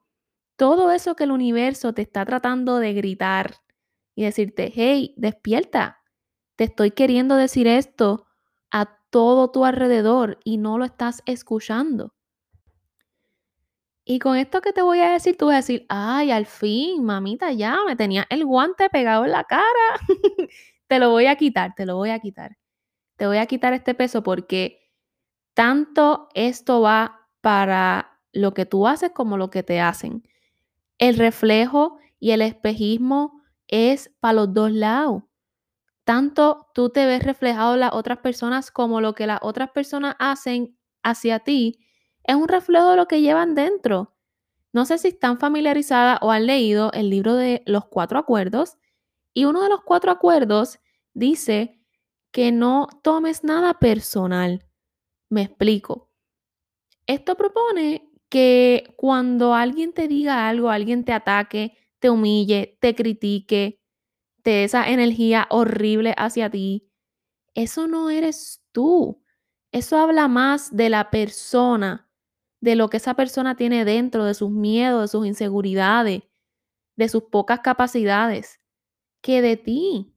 todo 0.56 0.92
eso 0.92 1.18
que 1.18 1.26
el 1.26 1.32
universo 1.32 1.92
te 1.92 2.04
está 2.04 2.24
tratando 2.24 2.80
de 2.80 2.94
gritar 2.94 3.65
y 4.16 4.24
decirte, 4.24 4.72
hey, 4.74 5.14
despierta, 5.18 6.02
te 6.56 6.64
estoy 6.64 6.92
queriendo 6.92 7.36
decir 7.36 7.68
esto 7.68 8.26
a 8.72 8.98
todo 9.10 9.52
tu 9.52 9.66
alrededor 9.66 10.40
y 10.44 10.58
no 10.58 10.78
lo 10.78 10.86
estás 10.86 11.22
escuchando. 11.26 12.14
Y 14.06 14.20
con 14.20 14.38
esto 14.38 14.62
que 14.62 14.72
te 14.72 14.84
voy 14.84 15.00
a 15.00 15.12
decir, 15.12 15.36
tú 15.36 15.48
vas 15.48 15.56
a 15.56 15.58
decir, 15.58 15.86
ay, 15.90 16.32
al 16.32 16.46
fin, 16.46 17.04
mamita, 17.04 17.52
ya 17.52 17.80
me 17.88 17.96
tenía 17.96 18.28
el 18.30 18.46
guante 18.46 18.90
pegado 18.90 19.26
en 19.26 19.32
la 19.32 19.44
cara. 19.44 19.66
te 20.88 21.00
lo 21.00 21.10
voy 21.10 21.26
a 21.26 21.36
quitar, 21.36 21.74
te 21.76 21.88
lo 21.88 21.96
voy 21.96 22.12
a 22.12 22.20
quitar. 22.20 22.58
Te 23.18 23.26
voy 23.26 23.38
a 23.38 23.48
quitar 23.48 23.74
este 23.74 23.96
peso 23.96 24.22
porque 24.22 24.92
tanto 25.56 26.30
esto 26.36 26.82
va 26.82 27.28
para 27.42 28.20
lo 28.32 28.54
que 28.54 28.66
tú 28.66 28.88
haces 28.88 29.12
como 29.12 29.38
lo 29.38 29.50
que 29.50 29.64
te 29.64 29.82
hacen. 29.82 30.28
El 31.00 31.18
reflejo 31.18 31.98
y 32.20 32.32
el 32.32 32.42
espejismo 32.44 33.35
es 33.68 34.12
para 34.20 34.34
los 34.34 34.54
dos 34.54 34.72
lados. 34.72 35.24
Tanto 36.04 36.68
tú 36.74 36.90
te 36.90 37.06
ves 37.06 37.24
reflejado 37.24 37.74
en 37.74 37.82
las 37.82 37.94
otras 37.94 38.20
personas 38.20 38.72
como 38.72 39.02
lo 39.02 39.16
que 39.16 39.28
las 39.28 39.40
otras 39.42 39.72
personas 39.72 40.16
hacen 40.20 40.78
hacia 41.04 41.40
ti 41.40 41.80
es 42.24 42.36
un 42.36 42.48
reflejo 42.48 42.92
de 42.92 42.98
lo 42.98 43.08
que 43.08 43.22
llevan 43.22 43.56
dentro. 43.56 44.16
No 44.74 44.86
sé 44.86 44.98
si 44.98 45.10
están 45.10 45.40
familiarizadas 45.40 46.20
o 46.22 46.32
han 46.32 46.48
leído 46.48 46.92
el 46.94 47.10
libro 47.10 47.36
de 47.36 47.64
los 47.66 47.86
cuatro 47.86 48.20
acuerdos 48.20 48.78
y 49.34 49.46
uno 49.46 49.64
de 49.64 49.70
los 49.70 49.82
cuatro 49.82 50.12
acuerdos 50.12 50.80
dice 51.14 51.80
que 52.32 52.52
no 52.52 52.88
tomes 53.04 53.44
nada 53.44 53.80
personal. 53.80 54.66
Me 55.30 55.44
explico. 55.44 56.10
Esto 57.08 57.36
propone 57.36 58.12
que 58.30 58.94
cuando 58.98 59.54
alguien 59.54 59.94
te 59.94 60.08
diga 60.08 60.48
algo, 60.48 60.70
alguien 60.70 61.06
te 61.06 61.14
ataque, 61.14 61.78
te 62.06 62.12
humille, 62.12 62.78
te 62.82 62.94
critique, 62.94 63.82
te 64.44 64.52
dé 64.52 64.64
esa 64.66 64.92
energía 64.92 65.48
horrible 65.50 66.14
hacia 66.20 66.52
ti, 66.52 66.88
eso 67.56 67.88
no 67.88 68.12
eres 68.12 68.64
tú. 68.72 69.24
Eso 69.72 69.98
habla 69.98 70.28
más 70.28 70.76
de 70.76 70.90
la 70.92 71.10
persona, 71.10 72.08
de 72.62 72.76
lo 72.76 72.90
que 72.92 72.98
esa 72.98 73.16
persona 73.16 73.56
tiene 73.56 73.86
dentro, 73.86 74.24
de 74.24 74.36
sus 74.36 74.52
miedos, 74.52 75.02
de 75.02 75.08
sus 75.08 75.26
inseguridades, 75.26 76.22
de 76.96 77.10
sus 77.10 77.24
pocas 77.24 77.62
capacidades, 77.62 78.60
que 79.22 79.42
de 79.42 79.58
ti. 79.58 80.16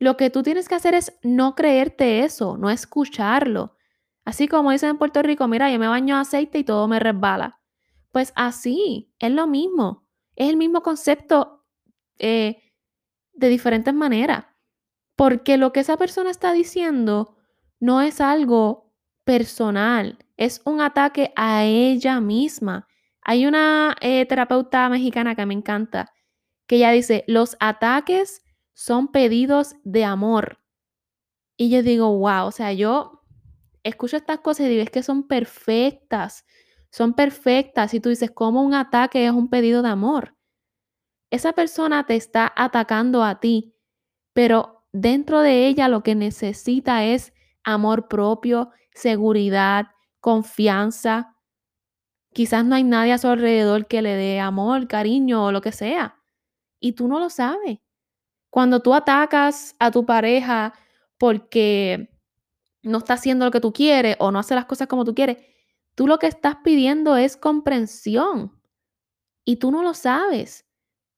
Lo 0.00 0.16
que 0.16 0.30
tú 0.30 0.42
tienes 0.42 0.68
que 0.68 0.74
hacer 0.74 0.94
es 0.94 1.16
no 1.22 1.54
creerte 1.54 2.24
eso, 2.24 2.56
no 2.56 2.70
escucharlo. 2.70 3.76
Así 4.24 4.48
como 4.48 4.72
dicen 4.72 4.90
en 4.90 4.98
Puerto 4.98 5.22
Rico, 5.22 5.46
mira, 5.46 5.70
yo 5.70 5.78
me 5.78 5.86
baño 5.86 6.16
aceite 6.16 6.58
y 6.58 6.64
todo 6.64 6.88
me 6.88 6.98
resbala. 6.98 7.60
Pues 8.10 8.32
así, 8.34 9.14
es 9.20 9.30
lo 9.30 9.46
mismo. 9.46 10.05
Es 10.36 10.48
el 10.48 10.56
mismo 10.56 10.82
concepto 10.82 11.64
eh, 12.18 12.62
de 13.32 13.48
diferentes 13.48 13.92
maneras. 13.92 14.46
Porque 15.16 15.56
lo 15.56 15.72
que 15.72 15.80
esa 15.80 15.96
persona 15.96 16.30
está 16.30 16.52
diciendo 16.52 17.36
no 17.80 18.02
es 18.02 18.20
algo 18.20 18.94
personal, 19.24 20.18
es 20.36 20.62
un 20.64 20.80
ataque 20.80 21.32
a 21.36 21.64
ella 21.64 22.20
misma. 22.20 22.86
Hay 23.22 23.46
una 23.46 23.96
eh, 24.00 24.24
terapeuta 24.26 24.88
mexicana 24.88 25.34
que 25.34 25.46
me 25.46 25.54
encanta, 25.54 26.12
que 26.66 26.76
ella 26.76 26.92
dice, 26.92 27.24
los 27.26 27.56
ataques 27.58 28.42
son 28.72 29.08
pedidos 29.08 29.74
de 29.84 30.04
amor. 30.04 30.60
Y 31.56 31.70
yo 31.70 31.82
digo, 31.82 32.16
wow, 32.18 32.46
o 32.46 32.52
sea, 32.52 32.72
yo 32.72 33.22
escucho 33.82 34.16
estas 34.16 34.40
cosas 34.40 34.66
y 34.66 34.68
digo, 34.70 34.84
que 34.92 35.02
son 35.02 35.26
perfectas, 35.26 36.44
son 36.90 37.14
perfectas. 37.14 37.94
Y 37.94 38.00
tú 38.00 38.08
dices, 38.08 38.30
¿cómo 38.30 38.62
un 38.62 38.74
ataque 38.74 39.26
es 39.26 39.32
un 39.32 39.48
pedido 39.48 39.82
de 39.82 39.88
amor? 39.88 40.36
Esa 41.30 41.52
persona 41.52 42.06
te 42.06 42.16
está 42.16 42.52
atacando 42.56 43.24
a 43.24 43.40
ti, 43.40 43.74
pero 44.32 44.86
dentro 44.92 45.40
de 45.40 45.66
ella 45.66 45.88
lo 45.88 46.02
que 46.02 46.14
necesita 46.14 47.04
es 47.04 47.32
amor 47.64 48.08
propio, 48.08 48.70
seguridad, 48.92 49.88
confianza. 50.20 51.36
Quizás 52.32 52.64
no 52.64 52.74
hay 52.74 52.84
nadie 52.84 53.12
a 53.12 53.18
su 53.18 53.28
alrededor 53.28 53.86
que 53.86 54.02
le 54.02 54.14
dé 54.14 54.40
amor, 54.40 54.88
cariño 54.88 55.46
o 55.46 55.52
lo 55.52 55.60
que 55.60 55.72
sea. 55.72 56.22
Y 56.80 56.92
tú 56.92 57.08
no 57.08 57.18
lo 57.18 57.30
sabes. 57.30 57.78
Cuando 58.50 58.80
tú 58.80 58.94
atacas 58.94 59.74
a 59.78 59.90
tu 59.90 60.06
pareja 60.06 60.72
porque 61.18 62.10
no 62.82 62.98
está 62.98 63.14
haciendo 63.14 63.44
lo 63.44 63.50
que 63.50 63.60
tú 63.60 63.72
quieres 63.72 64.16
o 64.18 64.30
no 64.30 64.38
hace 64.38 64.54
las 64.54 64.66
cosas 64.66 64.86
como 64.86 65.04
tú 65.04 65.14
quieres, 65.14 65.38
tú 65.96 66.06
lo 66.06 66.20
que 66.20 66.28
estás 66.28 66.58
pidiendo 66.62 67.16
es 67.16 67.36
comprensión 67.36 68.60
y 69.44 69.56
tú 69.56 69.72
no 69.72 69.82
lo 69.82 69.94
sabes. 69.94 70.66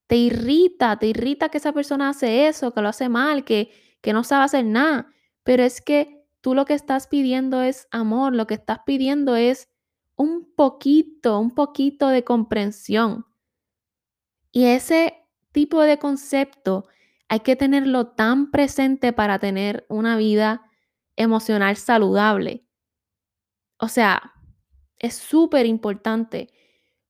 Te 0.06 0.16
irrita, 0.16 0.98
te 0.98 1.08
irrita 1.08 1.50
que 1.50 1.58
esa 1.58 1.72
persona 1.72 2.08
hace 2.08 2.46
eso, 2.46 2.72
que 2.72 2.80
lo 2.80 2.88
hace 2.88 3.10
mal, 3.10 3.44
que, 3.44 3.70
que 4.00 4.14
no 4.14 4.24
sabe 4.24 4.44
hacer 4.44 4.64
nada, 4.64 5.12
pero 5.42 5.64
es 5.64 5.82
que 5.82 6.24
tú 6.40 6.54
lo 6.54 6.64
que 6.64 6.74
estás 6.74 7.08
pidiendo 7.08 7.60
es 7.60 7.88
amor, 7.90 8.34
lo 8.34 8.46
que 8.46 8.54
estás 8.54 8.78
pidiendo 8.86 9.36
es 9.36 9.68
un 10.16 10.54
poquito, 10.54 11.38
un 11.38 11.50
poquito 11.50 12.08
de 12.08 12.24
comprensión. 12.24 13.26
Y 14.52 14.64
ese 14.64 15.26
tipo 15.52 15.82
de 15.82 15.98
concepto 15.98 16.86
hay 17.28 17.40
que 17.40 17.56
tenerlo 17.56 18.08
tan 18.08 18.50
presente 18.50 19.12
para 19.12 19.38
tener 19.38 19.84
una 19.88 20.16
vida 20.16 20.62
emocional 21.16 21.76
saludable. 21.76 22.64
O 23.78 23.88
sea, 23.88 24.37
es 24.98 25.14
súper 25.14 25.66
importante. 25.66 26.50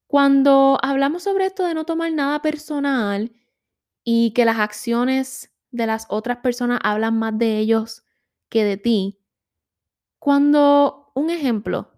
Cuando 0.06 0.78
hablamos 0.82 1.22
sobre 1.22 1.46
esto 1.46 1.64
de 1.64 1.74
no 1.74 1.84
tomar 1.84 2.12
nada 2.12 2.40
personal 2.42 3.32
y 4.04 4.32
que 4.32 4.44
las 4.44 4.58
acciones 4.58 5.52
de 5.70 5.86
las 5.86 6.06
otras 6.08 6.38
personas 6.38 6.80
hablan 6.82 7.18
más 7.18 7.38
de 7.38 7.58
ellos 7.58 8.04
que 8.48 8.64
de 8.64 8.76
ti. 8.76 9.20
Cuando, 10.18 11.12
un 11.14 11.30
ejemplo, 11.30 11.92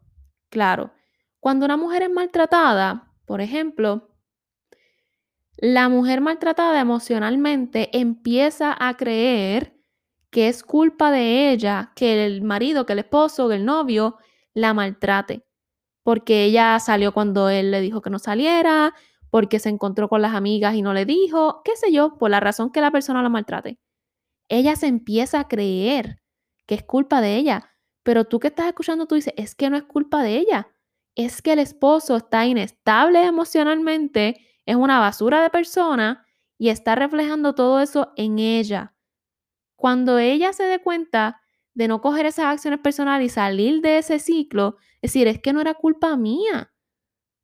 claro, 0.49 0.93
cuando 1.39 1.65
una 1.65 1.77
mujer 1.77 2.03
es 2.03 2.11
maltratada, 2.11 3.13
por 3.27 3.41
ejemplo, 3.41 4.11
la 5.57 5.89
mujer 5.89 6.21
maltratada 6.21 6.81
emocionalmente 6.81 7.97
empieza 7.97 8.75
a 8.79 8.97
creer 8.97 9.77
que 10.31 10.49
es 10.49 10.63
culpa 10.63 11.11
de 11.11 11.51
ella 11.51 11.93
que 11.95 12.25
el 12.25 12.43
marido, 12.43 12.87
que 12.87 12.95
el 12.95 13.01
esposo, 13.01 13.49
que 13.49 13.57
el 13.57 13.65
novio 13.65 14.17
la 14.55 14.75
maltrate, 14.75 15.47
porque 16.11 16.43
ella 16.43 16.77
salió 16.81 17.13
cuando 17.13 17.51
él 17.51 17.71
le 17.71 17.81
dijo 17.81 18.03
que 18.03 18.11
no 18.11 18.19
saliera, 18.19 18.97
porque 19.31 19.61
se 19.61 19.69
encontró 19.69 20.09
con 20.09 20.21
las 20.21 20.35
amigas 20.35 20.75
y 20.75 20.83
no 20.83 20.93
le 20.93 21.05
dijo, 21.05 21.63
qué 21.65 21.77
sé 21.77 21.93
yo, 21.93 22.19
por 22.19 22.33
la 22.33 22.41
razón 22.41 22.73
que 22.73 22.81
la 22.81 22.91
persona 22.91 23.23
la 23.23 23.29
maltrate. 23.29 23.79
Ella 24.49 24.75
se 24.75 24.89
empieza 24.89 25.39
a 25.39 25.47
creer 25.47 26.21
que 26.67 26.75
es 26.75 26.83
culpa 26.83 27.21
de 27.21 27.37
ella, 27.37 27.71
pero 28.03 28.25
tú 28.25 28.41
que 28.41 28.49
estás 28.49 28.67
escuchando, 28.67 29.07
tú 29.07 29.15
dices, 29.15 29.35
es 29.37 29.55
que 29.55 29.71
no 29.71 29.77
es 29.77 29.85
culpa 29.85 30.25
de 30.25 30.39
ella, 30.39 30.67
es 31.15 31.43
que 31.43 31.53
el 31.53 31.61
esposo 31.61 32.17
está 32.17 32.45
inestable 32.45 33.25
emocionalmente, 33.25 34.45
es 34.67 34.75
una 34.75 34.99
basura 34.99 35.41
de 35.41 35.51
persona 35.51 36.27
y 36.59 36.71
está 36.71 36.97
reflejando 36.97 37.55
todo 37.55 37.79
eso 37.79 38.13
en 38.17 38.41
ella. 38.41 38.97
Cuando 39.77 40.19
ella 40.19 40.53
se 40.55 40.65
dé 40.65 40.81
cuenta 40.81 41.41
de 41.75 41.89
no 41.89 42.01
coger 42.01 42.27
esas 42.27 42.47
acciones 42.47 42.81
personales 42.81 43.27
y 43.27 43.35
salir 43.35 43.81
de 43.81 43.99
ese 43.99 44.19
ciclo, 44.19 44.77
es 45.03 45.13
decir, 45.13 45.29
es 45.29 45.41
que 45.41 45.53
no 45.53 45.61
era 45.61 45.75
culpa 45.75 46.17
mía. 46.17 46.73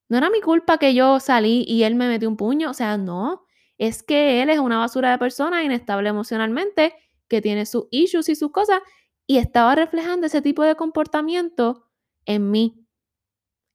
No 0.08 0.18
era 0.18 0.30
mi 0.30 0.40
culpa 0.40 0.78
que 0.78 0.94
yo 0.94 1.20
salí 1.20 1.64
y 1.66 1.82
él 1.82 1.94
me 1.94 2.08
metió 2.08 2.28
un 2.28 2.36
puño, 2.36 2.70
o 2.70 2.74
sea, 2.74 2.96
no. 2.96 3.44
Es 3.78 4.02
que 4.02 4.42
él 4.42 4.50
es 4.50 4.58
una 4.58 4.78
basura 4.78 5.10
de 5.10 5.18
persona 5.18 5.64
inestable 5.64 6.08
emocionalmente, 6.08 6.94
que 7.28 7.42
tiene 7.42 7.66
sus 7.66 7.86
issues 7.90 8.28
y 8.28 8.36
sus 8.36 8.52
cosas, 8.52 8.80
y 9.26 9.38
estaba 9.38 9.74
reflejando 9.74 10.26
ese 10.26 10.42
tipo 10.42 10.62
de 10.62 10.76
comportamiento 10.76 11.88
en 12.24 12.50
mí. 12.50 12.86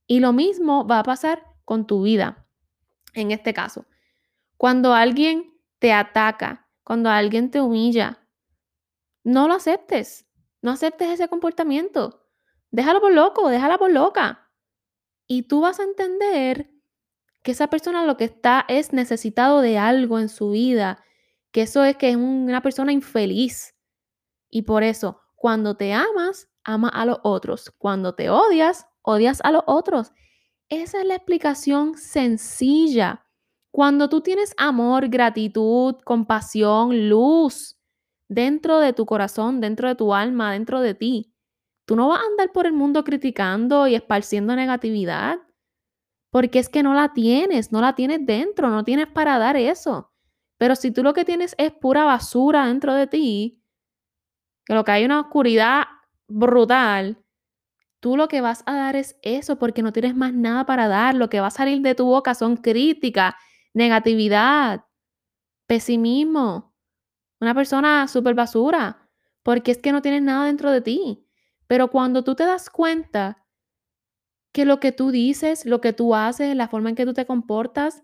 Y 0.08 0.20
lo 0.20 0.34
mismo 0.34 0.88
va 0.88 1.00
a 1.00 1.04
pasar 1.04 1.44
con 1.66 1.86
tu 1.86 2.04
vida, 2.04 2.48
en 3.14 3.32
este 3.32 3.54
caso. 3.54 3.86
Cuando 4.58 4.94
alguien 4.94 5.54
te 5.80 5.92
ataca, 5.92 6.70
cuando 6.84 7.10
alguien 7.10 7.52
te 7.52 7.62
humilla, 7.62 8.28
no 9.24 9.48
lo 9.48 9.56
aceptes. 9.56 10.28
No 10.62 10.72
aceptes 10.72 11.10
ese 11.10 11.28
comportamiento. 11.28 12.24
Déjalo 12.70 13.02
por 13.02 13.12
loco, 13.12 13.50
déjala 13.50 13.78
por 13.78 13.92
loca. 13.92 14.52
Y 15.28 15.44
tú 15.44 15.62
vas 15.62 15.80
a 15.80 15.84
entender 15.84 16.72
que 17.44 17.52
esa 17.52 17.68
persona 17.68 18.06
lo 18.06 18.18
que 18.18 18.26
está 18.26 18.66
es 18.68 18.94
necesitado 18.94 19.62
de 19.62 19.78
algo 19.78 20.20
en 20.20 20.30
su 20.30 20.52
vida, 20.52 21.04
que 21.52 21.64
eso 21.64 21.84
es 21.84 21.98
que 21.98 22.10
es 22.10 22.16
una 22.16 22.62
persona 22.62 22.92
infeliz. 22.92 23.76
Y 24.50 24.64
por 24.64 24.84
eso, 24.84 25.22
cuando 25.36 25.76
te 25.76 25.94
amas, 25.94 26.50
ama 26.64 26.90
a 26.90 27.06
los 27.06 27.20
otros. 27.24 27.72
Cuando 27.78 28.14
te 28.14 28.30
odias, 28.30 28.86
odias 29.02 29.42
a 29.44 29.52
los 29.52 29.64
otros. 29.66 30.12
Esa 30.70 31.02
es 31.02 31.08
la 31.08 31.16
explicación 31.16 31.98
sencilla. 31.98 33.26
Cuando 33.72 34.10
tú 34.10 34.22
tienes 34.22 34.54
amor, 34.58 35.10
gratitud, 35.10 35.96
compasión, 36.06 37.10
luz 37.10 37.81
dentro 38.32 38.80
de 38.80 38.94
tu 38.94 39.06
corazón, 39.06 39.60
dentro 39.60 39.90
de 39.90 39.96
tu 39.96 40.14
alma, 40.14 40.54
dentro 40.54 40.80
de 40.80 40.94
ti, 40.94 41.34
tú 41.86 41.98
no 41.98 42.08
vas 42.08 42.22
a 42.22 42.26
andar 42.26 42.54
por 42.54 42.66
el 42.66 42.72
mundo 42.72 43.04
criticando 43.04 43.88
y 43.88 43.96
esparciendo 43.96 44.56
negatividad. 44.56 45.40
Porque 46.30 46.60
es 46.60 46.70
que 46.70 46.82
no 46.82 46.94
la 46.94 47.12
tienes, 47.12 47.74
no 47.74 47.82
la 47.82 47.94
tienes 47.94 48.26
dentro, 48.26 48.70
no 48.70 48.86
tienes 48.86 49.08
para 49.08 49.38
dar 49.38 49.58
eso. 49.58 50.14
Pero 50.58 50.78
si 50.78 50.92
tú 50.92 51.04
lo 51.04 51.14
que 51.14 51.26
tienes 51.26 51.56
es 51.58 51.74
pura 51.74 52.06
basura 52.06 52.68
dentro 52.68 52.94
de 52.94 53.08
ti, 53.08 53.62
que 54.66 54.76
lo 54.76 54.86
que 54.86 54.92
hay 54.94 55.04
una 55.04 55.20
oscuridad 55.20 55.84
brutal, 56.30 57.22
tú 58.00 58.16
lo 58.16 58.30
que 58.30 58.40
vas 58.40 58.64
a 58.66 58.74
dar 58.76 58.96
es 58.96 59.18
eso 59.24 59.60
porque 59.60 59.82
no 59.82 59.92
tienes 59.92 60.16
más 60.16 60.34
nada 60.34 60.66
para 60.66 60.88
dar. 60.88 61.16
Lo 61.16 61.30
que 61.30 61.42
va 61.42 61.48
a 61.48 61.52
salir 61.52 61.82
de 61.82 61.96
tu 61.96 62.06
boca 62.06 62.34
son 62.34 62.56
críticas, 62.56 63.34
negatividad, 63.74 64.86
pesimismo, 65.68 66.71
una 67.42 67.54
persona 67.54 68.08
súper 68.08 68.36
basura, 68.36 69.10
porque 69.44 69.72
es 69.72 69.80
que 69.80 69.92
no 69.92 70.02
tienes 70.02 70.22
nada 70.22 70.46
dentro 70.46 70.72
de 70.72 70.82
ti. 70.82 71.28
Pero 71.68 71.90
cuando 71.90 72.24
tú 72.24 72.36
te 72.36 72.46
das 72.46 72.70
cuenta 72.70 73.46
que 74.54 74.66
lo 74.66 74.80
que 74.80 74.92
tú 74.92 75.12
dices, 75.12 75.66
lo 75.66 75.82
que 75.82 75.94
tú 75.94 76.16
haces, 76.16 76.56
la 76.56 76.68
forma 76.68 76.90
en 76.90 76.96
que 76.96 77.06
tú 77.06 77.14
te 77.14 77.26
comportas, 77.26 78.04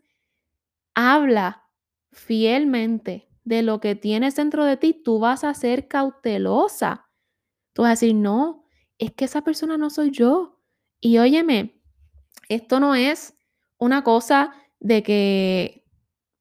habla 0.96 1.70
fielmente 2.12 3.30
de 3.44 3.62
lo 3.62 3.80
que 3.80 3.96
tienes 3.96 4.36
dentro 4.36 4.66
de 4.66 4.78
ti, 4.78 4.94
tú 4.94 5.20
vas 5.20 5.44
a 5.44 5.54
ser 5.54 5.88
cautelosa. 5.88 7.10
Tú 7.74 7.84
vas 7.84 7.90
a 7.90 7.92
decir, 7.92 8.16
no, 8.16 8.66
es 8.98 9.12
que 9.14 9.26
esa 9.26 9.42
persona 9.42 9.78
no 9.78 9.90
soy 9.90 10.12
yo. 10.12 10.60
Y 11.00 11.20
óyeme, 11.20 11.82
esto 12.50 12.80
no 12.80 12.96
es 12.96 13.36
una 13.78 14.04
cosa 14.04 14.54
de 14.80 15.04
que, 15.04 15.86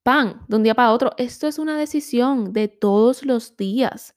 pan, 0.06 0.44
de 0.46 0.54
un 0.54 0.62
día 0.62 0.76
para 0.76 0.92
otro, 0.92 1.10
esto 1.16 1.48
es 1.48 1.58
una 1.58 1.76
decisión 1.76 2.52
de 2.52 2.68
todos 2.68 3.24
los 3.24 3.56
días. 3.56 4.14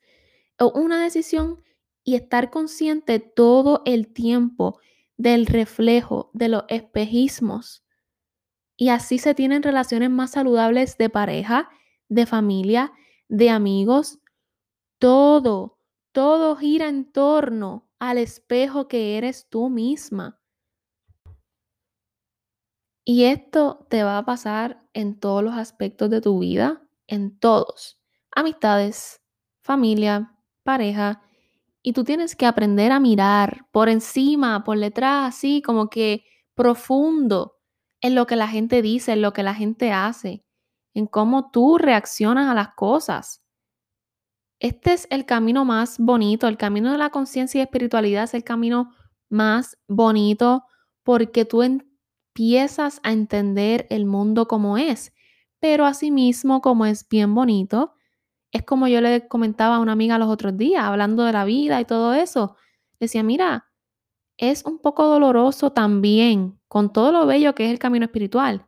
Una 0.76 1.02
decisión 1.02 1.64
y 2.04 2.14
estar 2.14 2.52
consciente 2.52 3.20
todo 3.20 3.82
el 3.86 4.14
tiempo 4.14 4.80
del 5.18 5.48
reflejo, 5.48 6.30
de 6.36 6.48
los 6.50 6.66
espejismos. 6.68 7.84
Y 8.78 8.90
así 8.90 9.18
se 9.18 9.34
tienen 9.34 9.64
relaciones 9.64 10.12
más 10.12 10.30
saludables 10.30 10.96
de 11.00 11.10
pareja, 11.10 11.72
de 12.08 12.28
familia, 12.28 12.94
de 13.28 13.50
amigos. 13.50 14.20
Todo, 15.00 15.80
todo 16.12 16.56
gira 16.56 16.88
en 16.88 17.12
torno 17.12 17.90
al 17.98 18.20
espejo 18.20 18.88
que 18.88 19.18
eres 19.18 19.48
tú 19.50 19.72
misma. 19.72 20.39
Y 23.12 23.24
esto 23.24 23.88
te 23.90 24.04
va 24.04 24.20
a 24.20 24.24
pasar 24.24 24.84
en 24.94 25.20
todos 25.20 25.44
los 25.44 25.56
aspectos 25.56 26.12
de 26.12 26.22
tu 26.22 26.38
vida, 26.38 26.84
en 27.08 27.40
todos. 27.40 28.00
Amistades, 28.36 29.20
familia, 29.64 30.38
pareja, 30.62 31.24
y 31.82 31.94
tú 31.94 32.04
tienes 32.04 32.36
que 32.36 32.46
aprender 32.46 32.92
a 32.92 33.00
mirar 33.00 33.66
por 33.72 33.90
encima, 33.90 34.64
por 34.64 34.78
detrás, 34.78 35.34
así 35.34 35.64
como 35.64 35.90
que 35.90 36.24
profundo 36.54 37.56
en 38.00 38.14
lo 38.14 38.28
que 38.28 38.36
la 38.36 38.48
gente 38.48 38.84
dice, 38.84 39.14
en 39.14 39.24
lo 39.24 39.34
que 39.34 39.42
la 39.42 39.56
gente 39.56 39.92
hace, 39.92 40.46
en 40.94 41.08
cómo 41.08 41.50
tú 41.50 41.80
reaccionas 41.80 42.48
a 42.48 42.54
las 42.54 42.76
cosas. 42.76 43.44
Este 44.60 44.94
es 44.94 45.08
el 45.10 45.26
camino 45.26 45.66
más 45.66 45.98
bonito, 45.98 46.48
el 46.48 46.58
camino 46.58 46.92
de 46.92 47.00
la 47.00 47.10
conciencia 47.10 47.58
y 47.58 47.64
espiritualidad 47.64 48.26
es 48.26 48.36
el 48.36 48.44
camino 48.44 48.94
más 49.30 49.80
bonito 49.88 50.64
porque 51.02 51.44
tú 51.44 51.64
empiezas 52.30 53.00
a 53.04 53.12
entender 53.12 53.88
el 53.90 54.06
mundo 54.06 54.48
como 54.48 54.78
es, 54.78 55.14
pero 55.60 55.86
asimismo 55.86 56.62
como 56.62 56.86
es 56.86 57.08
bien 57.10 57.36
bonito, 57.36 57.94
es 58.52 58.64
como 58.64 58.88
yo 58.88 59.02
le 59.02 59.28
comentaba 59.28 59.76
a 59.76 59.80
una 59.80 59.92
amiga 59.92 60.18
los 60.18 60.30
otros 60.30 60.56
días, 60.58 60.84
hablando 60.84 61.24
de 61.24 61.34
la 61.34 61.46
vida 61.46 61.82
y 61.82 61.86
todo 61.86 62.14
eso. 62.14 62.56
Decía, 63.00 63.24
mira, 63.24 63.70
es 64.38 64.64
un 64.66 64.80
poco 64.80 65.06
doloroso 65.06 65.72
también, 65.72 66.60
con 66.68 66.94
todo 66.94 67.12
lo 67.12 67.26
bello 67.26 67.56
que 67.56 67.66
es 67.66 67.72
el 67.72 67.80
camino 67.80 68.06
espiritual. 68.06 68.66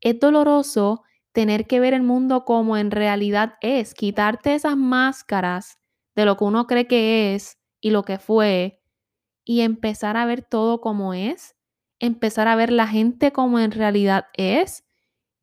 Es 0.00 0.18
doloroso 0.18 1.02
tener 1.32 1.66
que 1.66 1.78
ver 1.78 1.94
el 1.94 2.02
mundo 2.02 2.44
como 2.44 2.76
en 2.76 2.90
realidad 2.90 3.54
es, 3.60 3.94
quitarte 3.94 4.54
esas 4.54 4.76
máscaras 4.76 5.78
de 6.16 6.24
lo 6.24 6.36
que 6.36 6.44
uno 6.44 6.66
cree 6.66 6.86
que 6.86 7.34
es 7.34 7.58
y 7.80 7.90
lo 7.90 8.02
que 8.04 8.18
fue 8.18 8.82
y 9.44 9.60
empezar 9.60 10.16
a 10.16 10.24
ver 10.24 10.42
todo 10.42 10.80
como 10.80 11.14
es, 11.14 11.54
empezar 12.00 12.48
a 12.48 12.56
ver 12.56 12.72
la 12.72 12.88
gente 12.88 13.32
como 13.32 13.58
en 13.60 13.70
realidad 13.70 14.26
es 14.34 14.84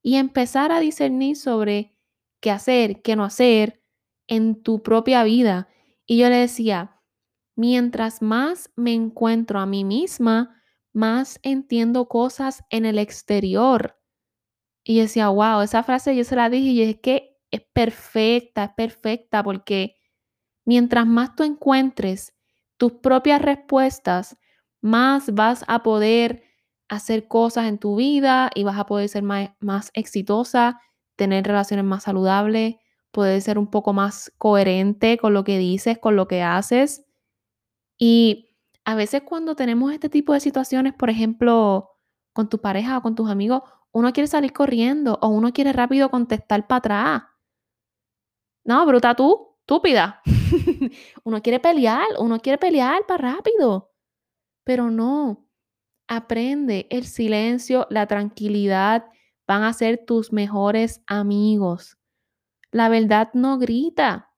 y 0.02 0.16
empezar 0.16 0.72
a 0.72 0.80
discernir 0.80 1.38
sobre 1.38 1.96
qué 2.42 2.52
hacer, 2.52 3.02
qué 3.02 3.16
no 3.16 3.24
hacer 3.24 3.82
en 4.28 4.62
tu 4.62 4.84
propia 4.84 5.24
vida. 5.24 5.70
Y 6.06 6.18
yo 6.18 6.30
le 6.30 6.38
decía, 6.38 7.02
mientras 7.56 8.22
más 8.22 8.72
me 8.76 8.94
encuentro 8.94 9.60
a 9.60 9.66
mí 9.66 9.84
misma, 9.84 10.62
más 10.94 11.40
entiendo 11.44 12.08
cosas 12.08 12.64
en 12.70 12.86
el 12.86 13.00
exterior. 13.00 14.00
Y 14.84 15.00
decía, 15.00 15.30
wow, 15.30 15.62
esa 15.62 15.84
frase 15.84 16.16
yo 16.16 16.24
se 16.24 16.36
la 16.36 16.50
dije 16.50 16.70
y 16.70 16.82
es 16.82 17.00
que 17.00 17.38
es 17.52 17.62
perfecta, 17.74 18.66
es 18.66 18.74
perfecta, 18.74 19.44
porque 19.44 19.96
mientras 20.66 21.06
más 21.06 21.36
tú 21.36 21.44
encuentres 21.44 22.34
tus 22.78 22.94
propias 22.94 23.42
respuestas, 23.42 24.38
más 24.82 25.34
vas 25.34 25.66
a 25.68 25.84
poder 25.84 26.47
hacer 26.90 27.28
cosas 27.28 27.66
en 27.66 27.78
tu 27.78 27.96
vida 27.96 28.50
y 28.56 28.64
vas 28.64 28.78
a 28.78 28.86
poder 28.86 29.10
ser 29.10 29.24
más, 29.24 29.52
más 29.60 29.92
exitosa, 29.94 30.80
tener 31.16 31.46
relaciones 31.46 31.86
más 31.86 32.04
saludables, 32.04 32.76
poder 33.12 33.42
ser 33.42 33.58
un 33.58 33.68
poco 33.68 33.94
más 33.94 34.32
coherente 34.38 35.18
con 35.18 35.34
lo 35.34 35.44
que 35.44 35.58
dices, 35.58 35.98
con 36.00 36.16
lo 36.16 36.28
que 36.28 36.44
haces. 36.44 37.06
Y 37.98 38.50
a 38.86 38.96
veces 38.96 39.24
cuando 39.24 39.56
tenemos 39.56 39.92
este 39.92 40.10
tipo 40.10 40.34
de 40.34 40.40
situaciones, 40.40 40.94
por 40.94 41.10
ejemplo, 41.10 41.92
con 42.34 42.50
tu 42.50 42.60
pareja 42.60 42.98
o 42.98 43.02
con 43.02 43.16
tus 43.16 43.30
amigos, 43.30 43.64
uno 43.92 44.14
quiere 44.14 44.28
salir 44.28 44.54
corriendo 44.54 45.18
o 45.22 45.30
uno 45.30 45.52
quiere 45.52 45.74
rápido 45.74 46.10
contestar 46.10 46.68
para 46.68 46.78
atrás. 46.78 47.24
No, 48.64 48.86
bruta 48.86 49.16
tú, 49.16 49.56
estúpida. 49.62 50.22
uno 51.24 51.42
quiere 51.42 51.60
pelear, 51.60 52.06
uno 52.20 52.40
quiere 52.40 52.58
pelear 52.58 53.06
para 53.08 53.34
rápido. 53.36 53.92
Pero 54.64 54.92
no, 54.92 55.47
aprende 56.08 56.88
el 56.90 57.06
silencio, 57.06 57.88
la 57.90 58.08
tranquilidad 58.08 59.06
van 59.48 59.64
a 59.64 59.74
ser 59.74 60.04
tus 60.06 60.34
mejores 60.34 61.02
amigos. 61.08 61.98
La 62.72 62.90
verdad 62.90 63.30
no 63.34 63.58
grita. 63.58 64.32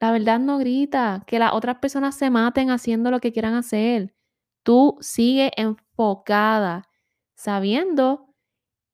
La 0.00 0.12
verdad 0.12 0.38
no 0.38 0.58
grita. 0.58 1.24
Que 1.26 1.38
las 1.38 1.52
otras 1.52 1.78
personas 1.78 2.16
se 2.16 2.30
maten 2.30 2.70
haciendo 2.70 3.10
lo 3.10 3.20
que 3.20 3.32
quieran 3.32 3.54
hacer. 3.54 4.14
Tú 4.62 4.96
sigue 5.00 5.50
enfocada, 5.56 6.88
sabiendo 7.34 8.34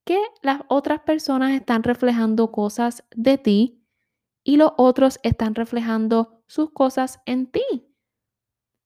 que 0.04 0.18
las 0.42 0.62
otras 0.68 1.00
personas 1.00 1.52
están 1.52 1.83
reflejando 1.83 2.50
cosas 2.50 3.04
de 3.14 3.37
ti 3.37 3.85
y 4.42 4.57
los 4.57 4.72
otros 4.78 5.20
están 5.22 5.54
reflejando 5.54 6.42
sus 6.46 6.70
cosas 6.70 7.20
en 7.26 7.50
ti. 7.50 7.88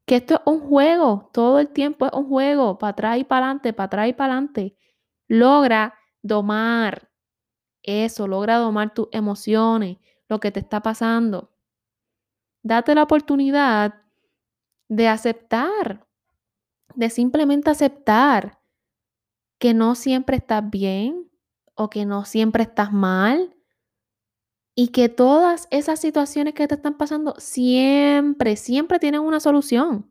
Que 0.07 0.17
esto 0.17 0.35
es 0.35 0.41
un 0.47 0.61
juego, 0.61 1.31
todo 1.33 1.59
el 1.61 1.69
tiempo 1.69 2.07
es 2.07 2.12
un 2.12 2.29
juego, 2.29 2.79
para 2.79 2.91
atrás 2.91 3.19
y 3.19 3.25
para 3.25 3.47
adelante, 3.47 3.73
para 3.73 3.87
atrás 3.87 4.09
y 4.09 4.12
para 4.12 4.33
adelante. 4.35 4.77
Logra 5.29 5.95
domar 6.23 7.11
eso, 7.83 8.27
logra 8.29 8.59
domar 8.59 8.95
tus 8.95 9.09
emociones, 9.12 9.99
lo 10.29 10.41
que 10.41 10.51
te 10.51 10.61
está 10.61 10.81
pasando. 10.81 11.53
Date 12.62 12.95
la 12.95 13.03
oportunidad 13.03 14.03
de 14.88 15.09
aceptar, 15.09 16.07
de 16.95 17.11
simplemente 17.11 17.71
aceptar 17.71 18.61
que 19.59 19.75
no 19.75 19.95
siempre 19.95 20.37
estás 20.37 20.69
bien 20.69 21.31
o 21.75 21.91
que 21.91 22.05
no 22.05 22.25
siempre 22.25 22.65
estás 22.65 22.93
mal 22.93 23.57
y 24.75 24.89
que 24.89 25.09
todas 25.09 25.69
esas 25.71 26.01
situaciones 26.01 26.55
que 26.55 26.67
te 26.67 26.77
están 26.77 26.97
pasando 26.97 27.35
siempre, 27.39 28.57
siempre 28.57 28.99
tienen 28.99 29.21
una 29.21 29.41
solución. 29.41 30.11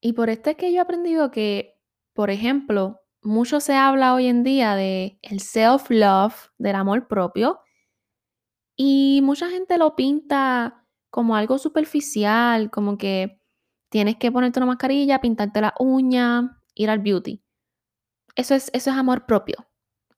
Y 0.00 0.14
por 0.14 0.30
esto 0.30 0.50
es 0.50 0.56
que 0.56 0.72
yo 0.72 0.78
he 0.78 0.80
aprendido 0.80 1.30
que, 1.30 1.78
por 2.14 2.30
ejemplo, 2.30 3.00
mucho 3.22 3.60
se 3.60 3.74
habla 3.74 4.14
hoy 4.14 4.26
en 4.26 4.42
día 4.42 4.74
de 4.74 5.18
el 5.22 5.40
self-love, 5.40 6.50
del 6.58 6.76
amor 6.76 7.06
propio, 7.06 7.60
y 8.74 9.20
mucha 9.22 9.48
gente 9.48 9.78
lo 9.78 9.94
pinta 9.94 10.86
como 11.10 11.36
algo 11.36 11.58
superficial, 11.58 12.70
como 12.70 12.96
que 12.96 13.40
tienes 13.90 14.16
que 14.16 14.32
ponerte 14.32 14.58
una 14.58 14.66
mascarilla, 14.66 15.20
pintarte 15.20 15.60
la 15.60 15.74
uña, 15.78 16.58
ir 16.74 16.90
al 16.90 16.98
beauty. 17.00 17.44
Eso 18.34 18.54
es, 18.54 18.70
eso 18.72 18.90
es 18.90 18.96
amor 18.96 19.26
propio, 19.26 19.68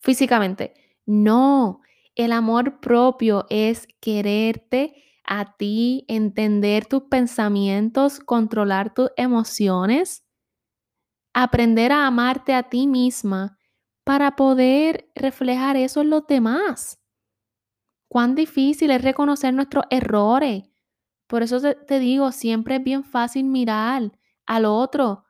físicamente. 0.00 0.72
No, 1.04 1.80
el 2.14 2.32
amor 2.32 2.80
propio 2.80 3.46
es 3.50 3.88
quererte 4.00 4.94
a 5.24 5.56
ti, 5.56 6.04
entender 6.08 6.86
tus 6.86 7.04
pensamientos, 7.04 8.20
controlar 8.20 8.92
tus 8.94 9.10
emociones, 9.16 10.24
aprender 11.32 11.92
a 11.92 12.06
amarte 12.06 12.54
a 12.54 12.64
ti 12.64 12.86
misma 12.86 13.58
para 14.04 14.36
poder 14.36 15.10
reflejar 15.14 15.76
eso 15.76 16.02
en 16.02 16.10
los 16.10 16.26
demás. 16.26 17.00
Cuán 18.08 18.34
difícil 18.34 18.90
es 18.90 19.02
reconocer 19.02 19.52
nuestros 19.54 19.86
errores. 19.90 20.64
Por 21.26 21.42
eso 21.42 21.60
te, 21.60 21.98
digo, 21.98 22.30
siempre 22.30 22.76
es 22.76 22.84
bien 22.84 23.02
fácil 23.02 23.44
mirar 23.44 24.12
al 24.46 24.66
otro 24.66 25.24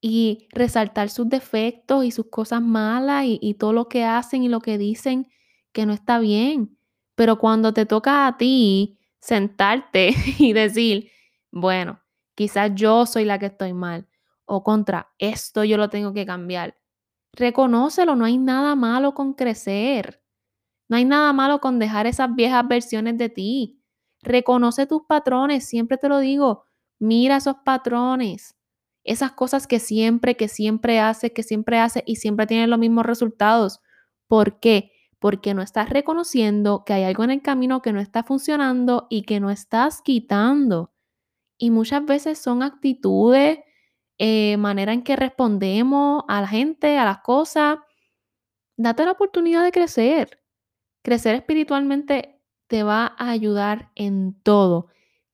y 0.00 0.48
resaltar 0.52 1.10
sus 1.10 1.28
defectos 1.28 2.04
y 2.04 2.12
sus 2.12 2.26
cosas 2.30 2.62
malas 2.62 3.24
y, 3.26 3.38
y 3.42 3.54
todo 3.54 3.72
lo 3.72 3.88
que 3.88 4.04
hacen 4.04 4.44
y 4.44 4.48
lo 4.48 4.60
que 4.60 4.78
dicen 4.78 5.28
que 5.72 5.86
no 5.86 5.92
está 5.92 6.18
bien. 6.18 6.78
Pero 7.14 7.38
cuando 7.38 7.72
te 7.72 7.86
toca 7.86 8.26
a 8.26 8.36
ti 8.36 8.98
sentarte 9.20 10.14
y 10.38 10.52
decir, 10.52 11.10
bueno, 11.50 12.00
quizás 12.34 12.72
yo 12.74 13.06
soy 13.06 13.24
la 13.24 13.38
que 13.38 13.46
estoy 13.46 13.72
mal 13.72 14.08
o 14.44 14.62
contra 14.62 15.12
esto 15.18 15.64
yo 15.64 15.76
lo 15.76 15.88
tengo 15.88 16.12
que 16.12 16.26
cambiar. 16.26 16.76
Reconócelo, 17.32 18.16
no 18.16 18.24
hay 18.24 18.38
nada 18.38 18.74
malo 18.74 19.14
con 19.14 19.32
crecer. 19.32 20.22
No 20.88 20.96
hay 20.96 21.06
nada 21.06 21.32
malo 21.32 21.60
con 21.60 21.78
dejar 21.78 22.06
esas 22.06 22.34
viejas 22.34 22.66
versiones 22.68 23.16
de 23.16 23.30
ti. 23.30 23.82
Reconoce 24.20 24.86
tus 24.86 25.02
patrones, 25.08 25.64
siempre 25.64 25.96
te 25.96 26.08
lo 26.08 26.18
digo, 26.18 26.66
mira 26.98 27.36
esos 27.36 27.56
patrones, 27.64 28.56
esas 29.04 29.32
cosas 29.32 29.66
que 29.66 29.80
siempre, 29.80 30.36
que 30.36 30.48
siempre 30.48 31.00
haces, 31.00 31.32
que 31.32 31.42
siempre 31.42 31.78
haces 31.78 32.02
y 32.06 32.16
siempre 32.16 32.46
tienen 32.46 32.70
los 32.70 32.78
mismos 32.78 33.06
resultados. 33.06 33.80
¿Por 34.28 34.60
qué? 34.60 34.91
Porque 35.22 35.54
no 35.54 35.62
estás 35.62 35.88
reconociendo 35.88 36.82
que 36.84 36.94
hay 36.94 37.04
algo 37.04 37.22
en 37.22 37.30
el 37.30 37.42
camino 37.42 37.80
que 37.80 37.92
no 37.92 38.00
está 38.00 38.24
funcionando 38.24 39.06
y 39.08 39.22
que 39.22 39.38
no 39.38 39.50
estás 39.50 40.02
quitando. 40.02 40.92
Y 41.58 41.70
muchas 41.70 42.04
veces 42.04 42.40
son 42.40 42.64
actitudes, 42.64 43.60
eh, 44.18 44.56
manera 44.56 44.92
en 44.92 45.04
que 45.04 45.14
respondemos 45.14 46.24
a 46.26 46.40
la 46.40 46.48
gente, 46.48 46.98
a 46.98 47.04
las 47.04 47.18
cosas. 47.18 47.78
Date 48.76 49.04
la 49.04 49.12
oportunidad 49.12 49.62
de 49.62 49.70
crecer. 49.70 50.40
Crecer 51.04 51.36
espiritualmente 51.36 52.42
te 52.66 52.82
va 52.82 53.14
a 53.16 53.30
ayudar 53.30 53.92
en 53.94 54.34
todo. 54.42 54.88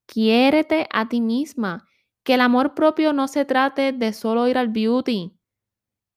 Quiérete 0.04 0.86
a 0.92 1.08
ti 1.08 1.22
misma. 1.22 1.88
Que 2.24 2.34
el 2.34 2.42
amor 2.42 2.74
propio 2.74 3.14
no 3.14 3.26
se 3.26 3.46
trate 3.46 3.92
de 3.92 4.12
solo 4.12 4.48
ir 4.48 4.58
al 4.58 4.68
beauty. 4.68 5.34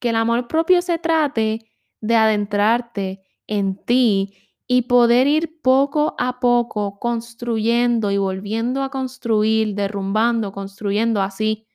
Que 0.02 0.10
el 0.10 0.18
amor 0.18 0.50
propio 0.50 0.82
se 0.82 0.98
trate 0.98 1.72
de 2.02 2.16
adentrarte 2.18 3.22
en 3.48 3.84
ti 3.86 4.34
y 4.68 4.84
poder 4.84 5.28
ir 5.28 5.62
poco 5.62 6.16
a 6.18 6.40
poco 6.40 6.98
construyendo 7.00 8.12
y 8.12 8.18
volviendo 8.18 8.84
a 8.84 8.90
construir, 8.90 9.76
derrumbando, 9.76 10.52
construyendo 10.52 11.22
así 11.22 11.68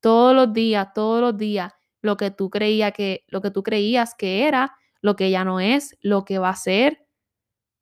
todos 0.00 0.34
los 0.34 0.52
días, 0.52 0.88
todos 0.94 1.20
los 1.20 1.36
días 1.36 1.72
lo 2.02 2.16
que 2.16 2.30
tú 2.30 2.50
creías 2.50 2.92
que 2.92 3.24
lo 3.28 3.40
que 3.40 3.50
tú 3.50 3.62
creías 3.62 4.14
que 4.14 4.48
era, 4.48 4.76
lo 5.00 5.16
que 5.16 5.30
ya 5.30 5.44
no 5.44 5.60
es, 5.60 5.96
lo 6.00 6.24
que 6.24 6.38
va 6.38 6.50
a 6.50 6.56
ser. 6.56 7.06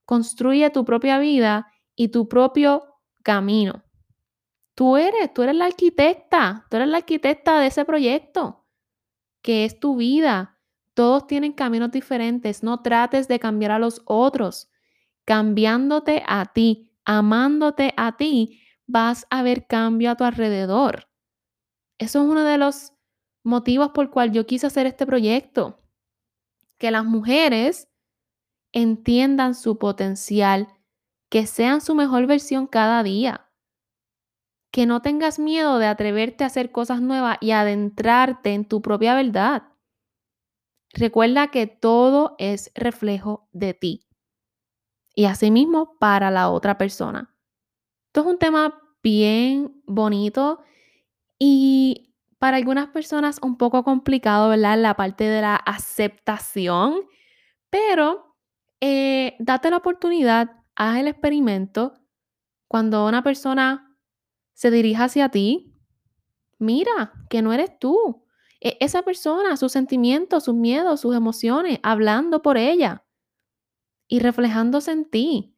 Construye 0.05 0.71
tu 0.71 0.85
propia 0.85 1.19
vida 1.19 1.69
y 1.95 2.09
tu 2.09 2.29
propio 2.29 2.85
camino. 3.23 3.85
Tú 4.75 4.97
eres, 4.97 5.33
tú 5.35 5.43
eres 5.43 5.57
la 5.57 5.67
arquitecta, 5.67 6.67
tú 6.71 6.77
eres 6.77 6.89
la 6.89 6.99
arquitecta 6.99 7.59
de 7.59 7.67
ese 7.67 7.85
proyecto, 7.85 8.65
que 9.43 9.65
es 9.65 9.81
tu 9.81 9.97
vida. 9.97 10.58
Todos 10.99 11.29
tienen 11.29 11.53
caminos 11.53 11.93
diferentes, 11.93 12.65
no 12.65 12.83
trates 12.83 13.29
de 13.29 13.39
cambiar 13.39 13.71
a 13.71 13.79
los 13.79 14.03
otros. 14.05 14.69
Cambiándote 15.25 16.25
a 16.27 16.47
ti, 16.47 16.91
amándote 17.05 17.95
a 17.97 18.17
ti, 18.17 18.63
vas 18.89 19.25
a 19.31 19.45
ver 19.45 19.69
cambio 19.69 20.11
a 20.11 20.17
tu 20.17 20.25
alrededor. 20.25 21.09
Eso 21.99 22.21
es 22.21 22.29
uno 22.29 22.43
de 22.43 22.59
los 22.59 22.95
motivos 23.45 23.91
por 23.91 24.11
cual 24.11 24.33
yo 24.33 24.45
quise 24.45 24.67
hacer 24.67 24.87
este 24.87 25.07
proyecto. 25.07 25.81
Que 26.79 26.91
las 26.91 27.05
mujeres 27.05 27.87
entiendan 28.73 29.55
su 29.55 29.79
potencial, 29.79 30.67
que 31.29 31.47
sean 31.47 31.81
su 31.81 31.95
mejor 31.95 32.27
versión 32.27 32.67
cada 32.67 33.05
día. 33.05 33.49
Que 34.73 34.85
no 34.85 35.01
tengas 35.01 35.39
miedo 35.39 35.79
de 35.79 35.87
atreverte 35.87 36.43
a 36.43 36.49
hacer 36.49 36.73
cosas 36.73 37.01
nuevas 37.01 37.39
y 37.41 37.53
adentrarte 37.53 38.53
en 38.53 38.65
tu 38.65 38.83
propia 38.83 39.15
verdad. 39.15 39.78
Recuerda 40.93 41.51
que 41.51 41.67
todo 41.67 42.35
es 42.39 42.71
reflejo 42.75 43.49
de 43.53 43.75
ti. 43.75 44.07
Y 45.15 45.27
asimismo 45.27 45.99
para 45.99 46.31
la 46.31 46.49
otra 46.51 46.79
persona. 46.79 47.35
Esto 48.07 48.21
es 48.21 48.27
un 48.27 48.39
tema 48.39 48.81
bien 49.03 49.83
bonito 49.87 50.61
y 51.39 52.15
para 52.39 52.57
algunas 52.57 52.89
personas 52.89 53.39
un 53.43 53.57
poco 53.57 53.83
complicado, 53.85 54.49
¿verdad? 54.49 54.79
La 54.79 54.95
parte 54.95 55.25
de 55.25 55.41
la 55.41 55.57
aceptación, 55.57 56.95
pero 57.71 58.37
eh, 58.81 59.37
date 59.41 59.71
la 59.71 59.79
oportunidad, 59.79 60.51
haz 60.77 60.99
el 60.99 61.09
experimento. 61.09 61.95
Cuando 62.69 63.07
una 63.07 63.23
persona 63.23 63.97
se 64.55 64.71
dirija 64.71 65.05
hacia 65.05 65.29
ti, 65.31 65.75
mira 66.59 67.13
que 67.29 67.43
no 67.43 67.53
eres 67.53 67.79
tú. 67.79 68.25
E, 68.61 68.77
esa 68.81 69.03
persona, 69.03 69.57
sus 69.57 69.73
sentimientos, 69.73 70.45
sus 70.45 70.55
miedos, 70.55 71.01
sus 71.01 71.15
emociones, 71.15 71.79
hablando 71.83 72.43
por 72.43 72.57
ella 72.57 73.05
y 74.09 74.21
reflejándose 74.21 74.91
en 74.93 75.09
ti. 75.09 75.55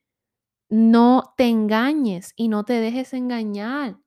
No 0.68 1.34
te 1.36 1.48
engañes 1.48 2.32
y 2.36 2.48
no 2.48 2.64
te 2.64 2.74
dejes 2.74 3.12
engañar. 3.12 3.98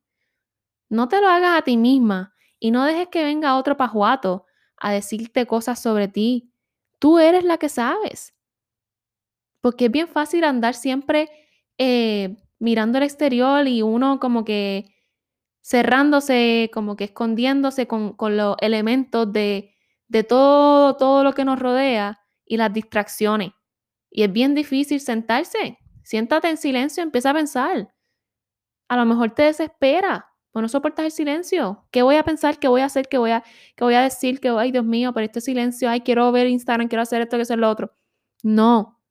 No 0.90 1.08
te 1.08 1.20
lo 1.20 1.28
hagas 1.28 1.60
a 1.60 1.64
ti 1.64 1.76
misma 1.76 2.34
y 2.60 2.72
no 2.72 2.86
dejes 2.86 3.08
que 3.10 3.24
venga 3.24 3.58
otro 3.58 3.76
pajuato 3.76 4.46
a 4.78 4.92
decirte 4.92 5.46
cosas 5.48 5.82
sobre 5.82 6.08
ti. 6.08 6.54
Tú 7.00 7.20
eres 7.20 7.44
la 7.44 7.58
que 7.58 7.70
sabes. 7.70 8.34
Porque 9.60 9.86
es 9.86 9.92
bien 9.92 10.08
fácil 10.08 10.44
andar 10.44 10.74
siempre 10.74 11.30
eh, 11.78 12.38
mirando 12.60 12.98
el 12.98 13.04
exterior 13.04 13.68
y 13.68 13.82
uno 13.82 14.20
como 14.20 14.46
que 14.46 14.93
cerrándose, 15.64 16.70
como 16.74 16.96
que 16.96 17.06
escondiéndose 17.06 17.88
con, 17.88 18.16
los 18.20 18.56
elementos 18.60 19.32
de, 19.34 19.74
de 20.08 20.24
todo, 20.24 20.98
todo 20.98 21.24
lo 21.24 21.34
que 21.34 21.46
nos 21.46 21.60
rodea 21.60 22.20
y 22.46 22.58
las 22.58 22.72
distracciones. 22.72 23.52
Y 24.12 24.24
es 24.24 24.32
bien 24.32 24.54
difícil 24.54 25.00
sentarse, 25.00 25.80
Siéntate 26.04 26.50
en 26.50 26.58
silencio, 26.58 27.02
empieza 27.02 27.32
a 27.32 27.34
pensar. 27.34 27.94
A 28.90 28.98
lo 28.98 29.06
mejor 29.06 29.34
te 29.34 29.44
desespera, 29.44 30.30
o 30.52 30.62
no 30.62 30.68
soportas 30.68 31.06
el 31.06 31.12
silencio. 31.12 31.88
¿Qué 31.92 32.04
voy 32.04 32.18
a 32.18 32.24
pensar? 32.24 32.60
¿Qué 32.60 32.68
voy 32.68 32.82
a 32.82 32.86
hacer? 32.86 33.08
¿Qué 33.08 33.18
voy 33.18 33.32
a, 33.32 33.44
qué 33.76 33.84
voy 33.84 33.96
a 33.96 34.02
decir? 34.02 34.40
Que, 34.40 34.50
ay, 34.50 34.72
Dios 34.72 34.86
mío, 34.86 35.14
pero 35.14 35.26
este 35.26 35.42
silencio, 35.42 35.90
ay, 35.90 36.02
quiero 36.02 36.32
ver 36.32 36.48
Instagram, 36.48 36.90
quiero 36.90 37.02
hacer 37.02 37.22
esto, 37.22 37.32
quiero 37.32 37.44
hacer 37.44 37.60
lo 37.60 37.70
otro. 37.70 37.92
No. 38.44 39.02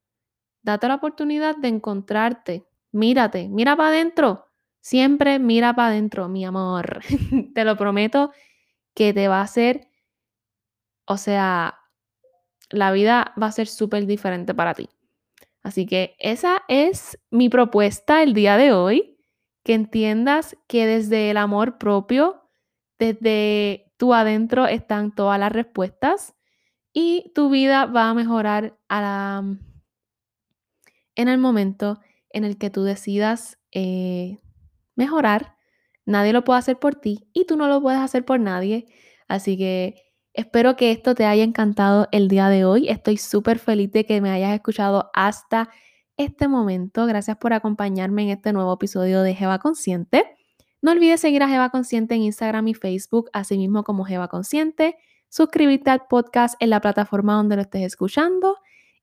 Date 0.62 0.87
la 0.87 0.97
oportunidad 0.97 1.57
de 1.57 1.69
encontrarte. 1.69 2.67
Mírate, 2.93 3.49
mira 3.49 3.75
para 3.77 3.88
adentro. 3.88 4.47
Siempre 4.83 5.38
mira 5.38 5.75
para 5.75 5.88
adentro, 5.88 6.29
mi 6.29 6.45
amor. 6.45 7.01
te 7.55 7.64
lo 7.64 7.77
prometo 7.77 8.33
que 8.95 9.14
te 9.14 9.29
va 9.29 9.38
a 9.38 9.45
hacer, 9.45 9.88
o 11.07 11.16
sea, 11.16 11.79
la 12.68 12.90
vida 12.90 13.33
va 13.40 13.47
a 13.47 13.53
ser 13.53 13.68
súper 13.68 14.07
diferente 14.07 14.55
para 14.55 14.75
ti. 14.75 14.88
Así 15.62 15.87
que 15.87 16.16
esa 16.18 16.64
es 16.66 17.16
mi 17.31 17.49
propuesta 17.49 18.25
el 18.25 18.35
día 18.35 18.57
de 18.57 18.73
hoy, 18.73 19.16
que 19.62 19.75
entiendas 19.75 20.57
que 20.66 20.85
desde 20.87 21.31
el 21.31 21.37
amor 21.37 21.79
propio, 21.79 22.51
desde 22.99 23.92
tu 23.97 24.14
adentro 24.14 24.66
están 24.66 25.14
todas 25.14 25.38
las 25.38 25.53
respuestas 25.53 26.35
y 26.92 27.31
tu 27.37 27.51
vida 27.51 27.87
va 27.87 28.11
a 28.11 28.14
mejorar 28.14 28.77
en 31.14 31.29
el 31.29 31.38
momento 31.38 32.01
en 32.31 32.45
el 32.45 32.59
que 32.59 32.71
tú 32.71 32.83
decidas 32.83 33.59
eh, 33.71 34.40
mejorar. 35.03 35.57
Nadie 36.07 36.33
lo 36.33 36.45
puede 36.45 36.61
hacer 36.61 36.79
por 36.79 36.95
ti 36.95 37.29
y 37.33 37.45
tú 37.47 37.57
no 37.57 37.67
lo 37.67 37.81
puedes 37.81 38.01
hacer 38.01 38.25
por 38.25 38.38
nadie. 38.38 38.87
Así 39.27 39.57
que 39.57 39.97
espero 40.33 40.77
que 40.77 40.93
esto 40.93 41.15
te 41.15 41.25
haya 41.25 41.43
encantado 41.43 42.09
el 42.12 42.29
día 42.29 42.49
de 42.49 42.65
hoy. 42.65 42.88
Estoy 42.88 43.17
súper 43.17 43.59
feliz 43.59 43.91
de 43.91 44.05
que 44.07 44.21
me 44.21 44.31
hayas 44.31 44.55
escuchado 44.55 45.11
hasta 45.15 45.71
este 46.17 46.47
momento. 46.49 47.07
Gracias 47.07 47.37
por 47.37 47.53
acompañarme 47.53 48.23
en 48.23 48.31
este 48.31 48.53
nuevo 48.53 48.73
episodio 48.75 49.23
de 49.23 49.35
Jeva 49.35 49.59
Consciente. 49.59 50.25
No 50.81 50.93
olvides 50.93 51.21
seguir 51.21 51.43
a 51.43 51.49
Jeva 51.49 51.71
Consciente 51.71 52.15
en 52.15 52.23
Instagram 52.23 52.69
y 52.69 52.75
Facebook, 52.75 53.31
así 53.33 53.59
mismo 53.59 53.85
como 53.85 54.05
Jeva 54.05 54.29
Consciente. 54.29 54.97
Suscribirte 55.29 55.91
al 55.91 56.07
podcast 56.09 56.55
en 56.61 56.71
la 56.71 56.81
plataforma 56.81 57.35
donde 57.35 57.57
lo 57.57 57.62
estés 57.62 57.83
escuchando 57.83 58.57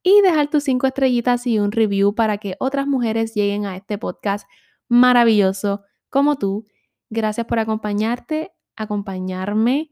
y 0.04 0.22
dejar 0.22 0.50
tus 0.50 0.64
cinco 0.64 0.88
estrellitas 0.88 1.46
y 1.48 1.60
un 1.60 1.72
review 1.72 2.16
para 2.16 2.38
que 2.38 2.56
otras 2.60 2.88
mujeres 2.88 3.34
lleguen 3.34 3.66
a 3.66 3.76
este 3.76 3.98
podcast 3.98 4.48
maravilloso 4.88 5.84
como 6.10 6.38
tú. 6.38 6.66
Gracias 7.10 7.48
por 7.48 7.60
acompañarte, 7.60 8.52
acompañarme. 8.76 9.90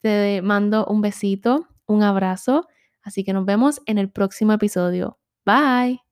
Te 0.00 0.42
mando 0.42 0.86
un 0.86 1.00
besito, 1.00 1.68
un 1.86 2.02
abrazo. 2.02 2.68
Así 3.02 3.24
que 3.24 3.32
nos 3.32 3.44
vemos 3.44 3.80
en 3.86 3.98
el 3.98 4.10
próximo 4.10 4.52
episodio. 4.52 5.18
Bye. 5.44 6.11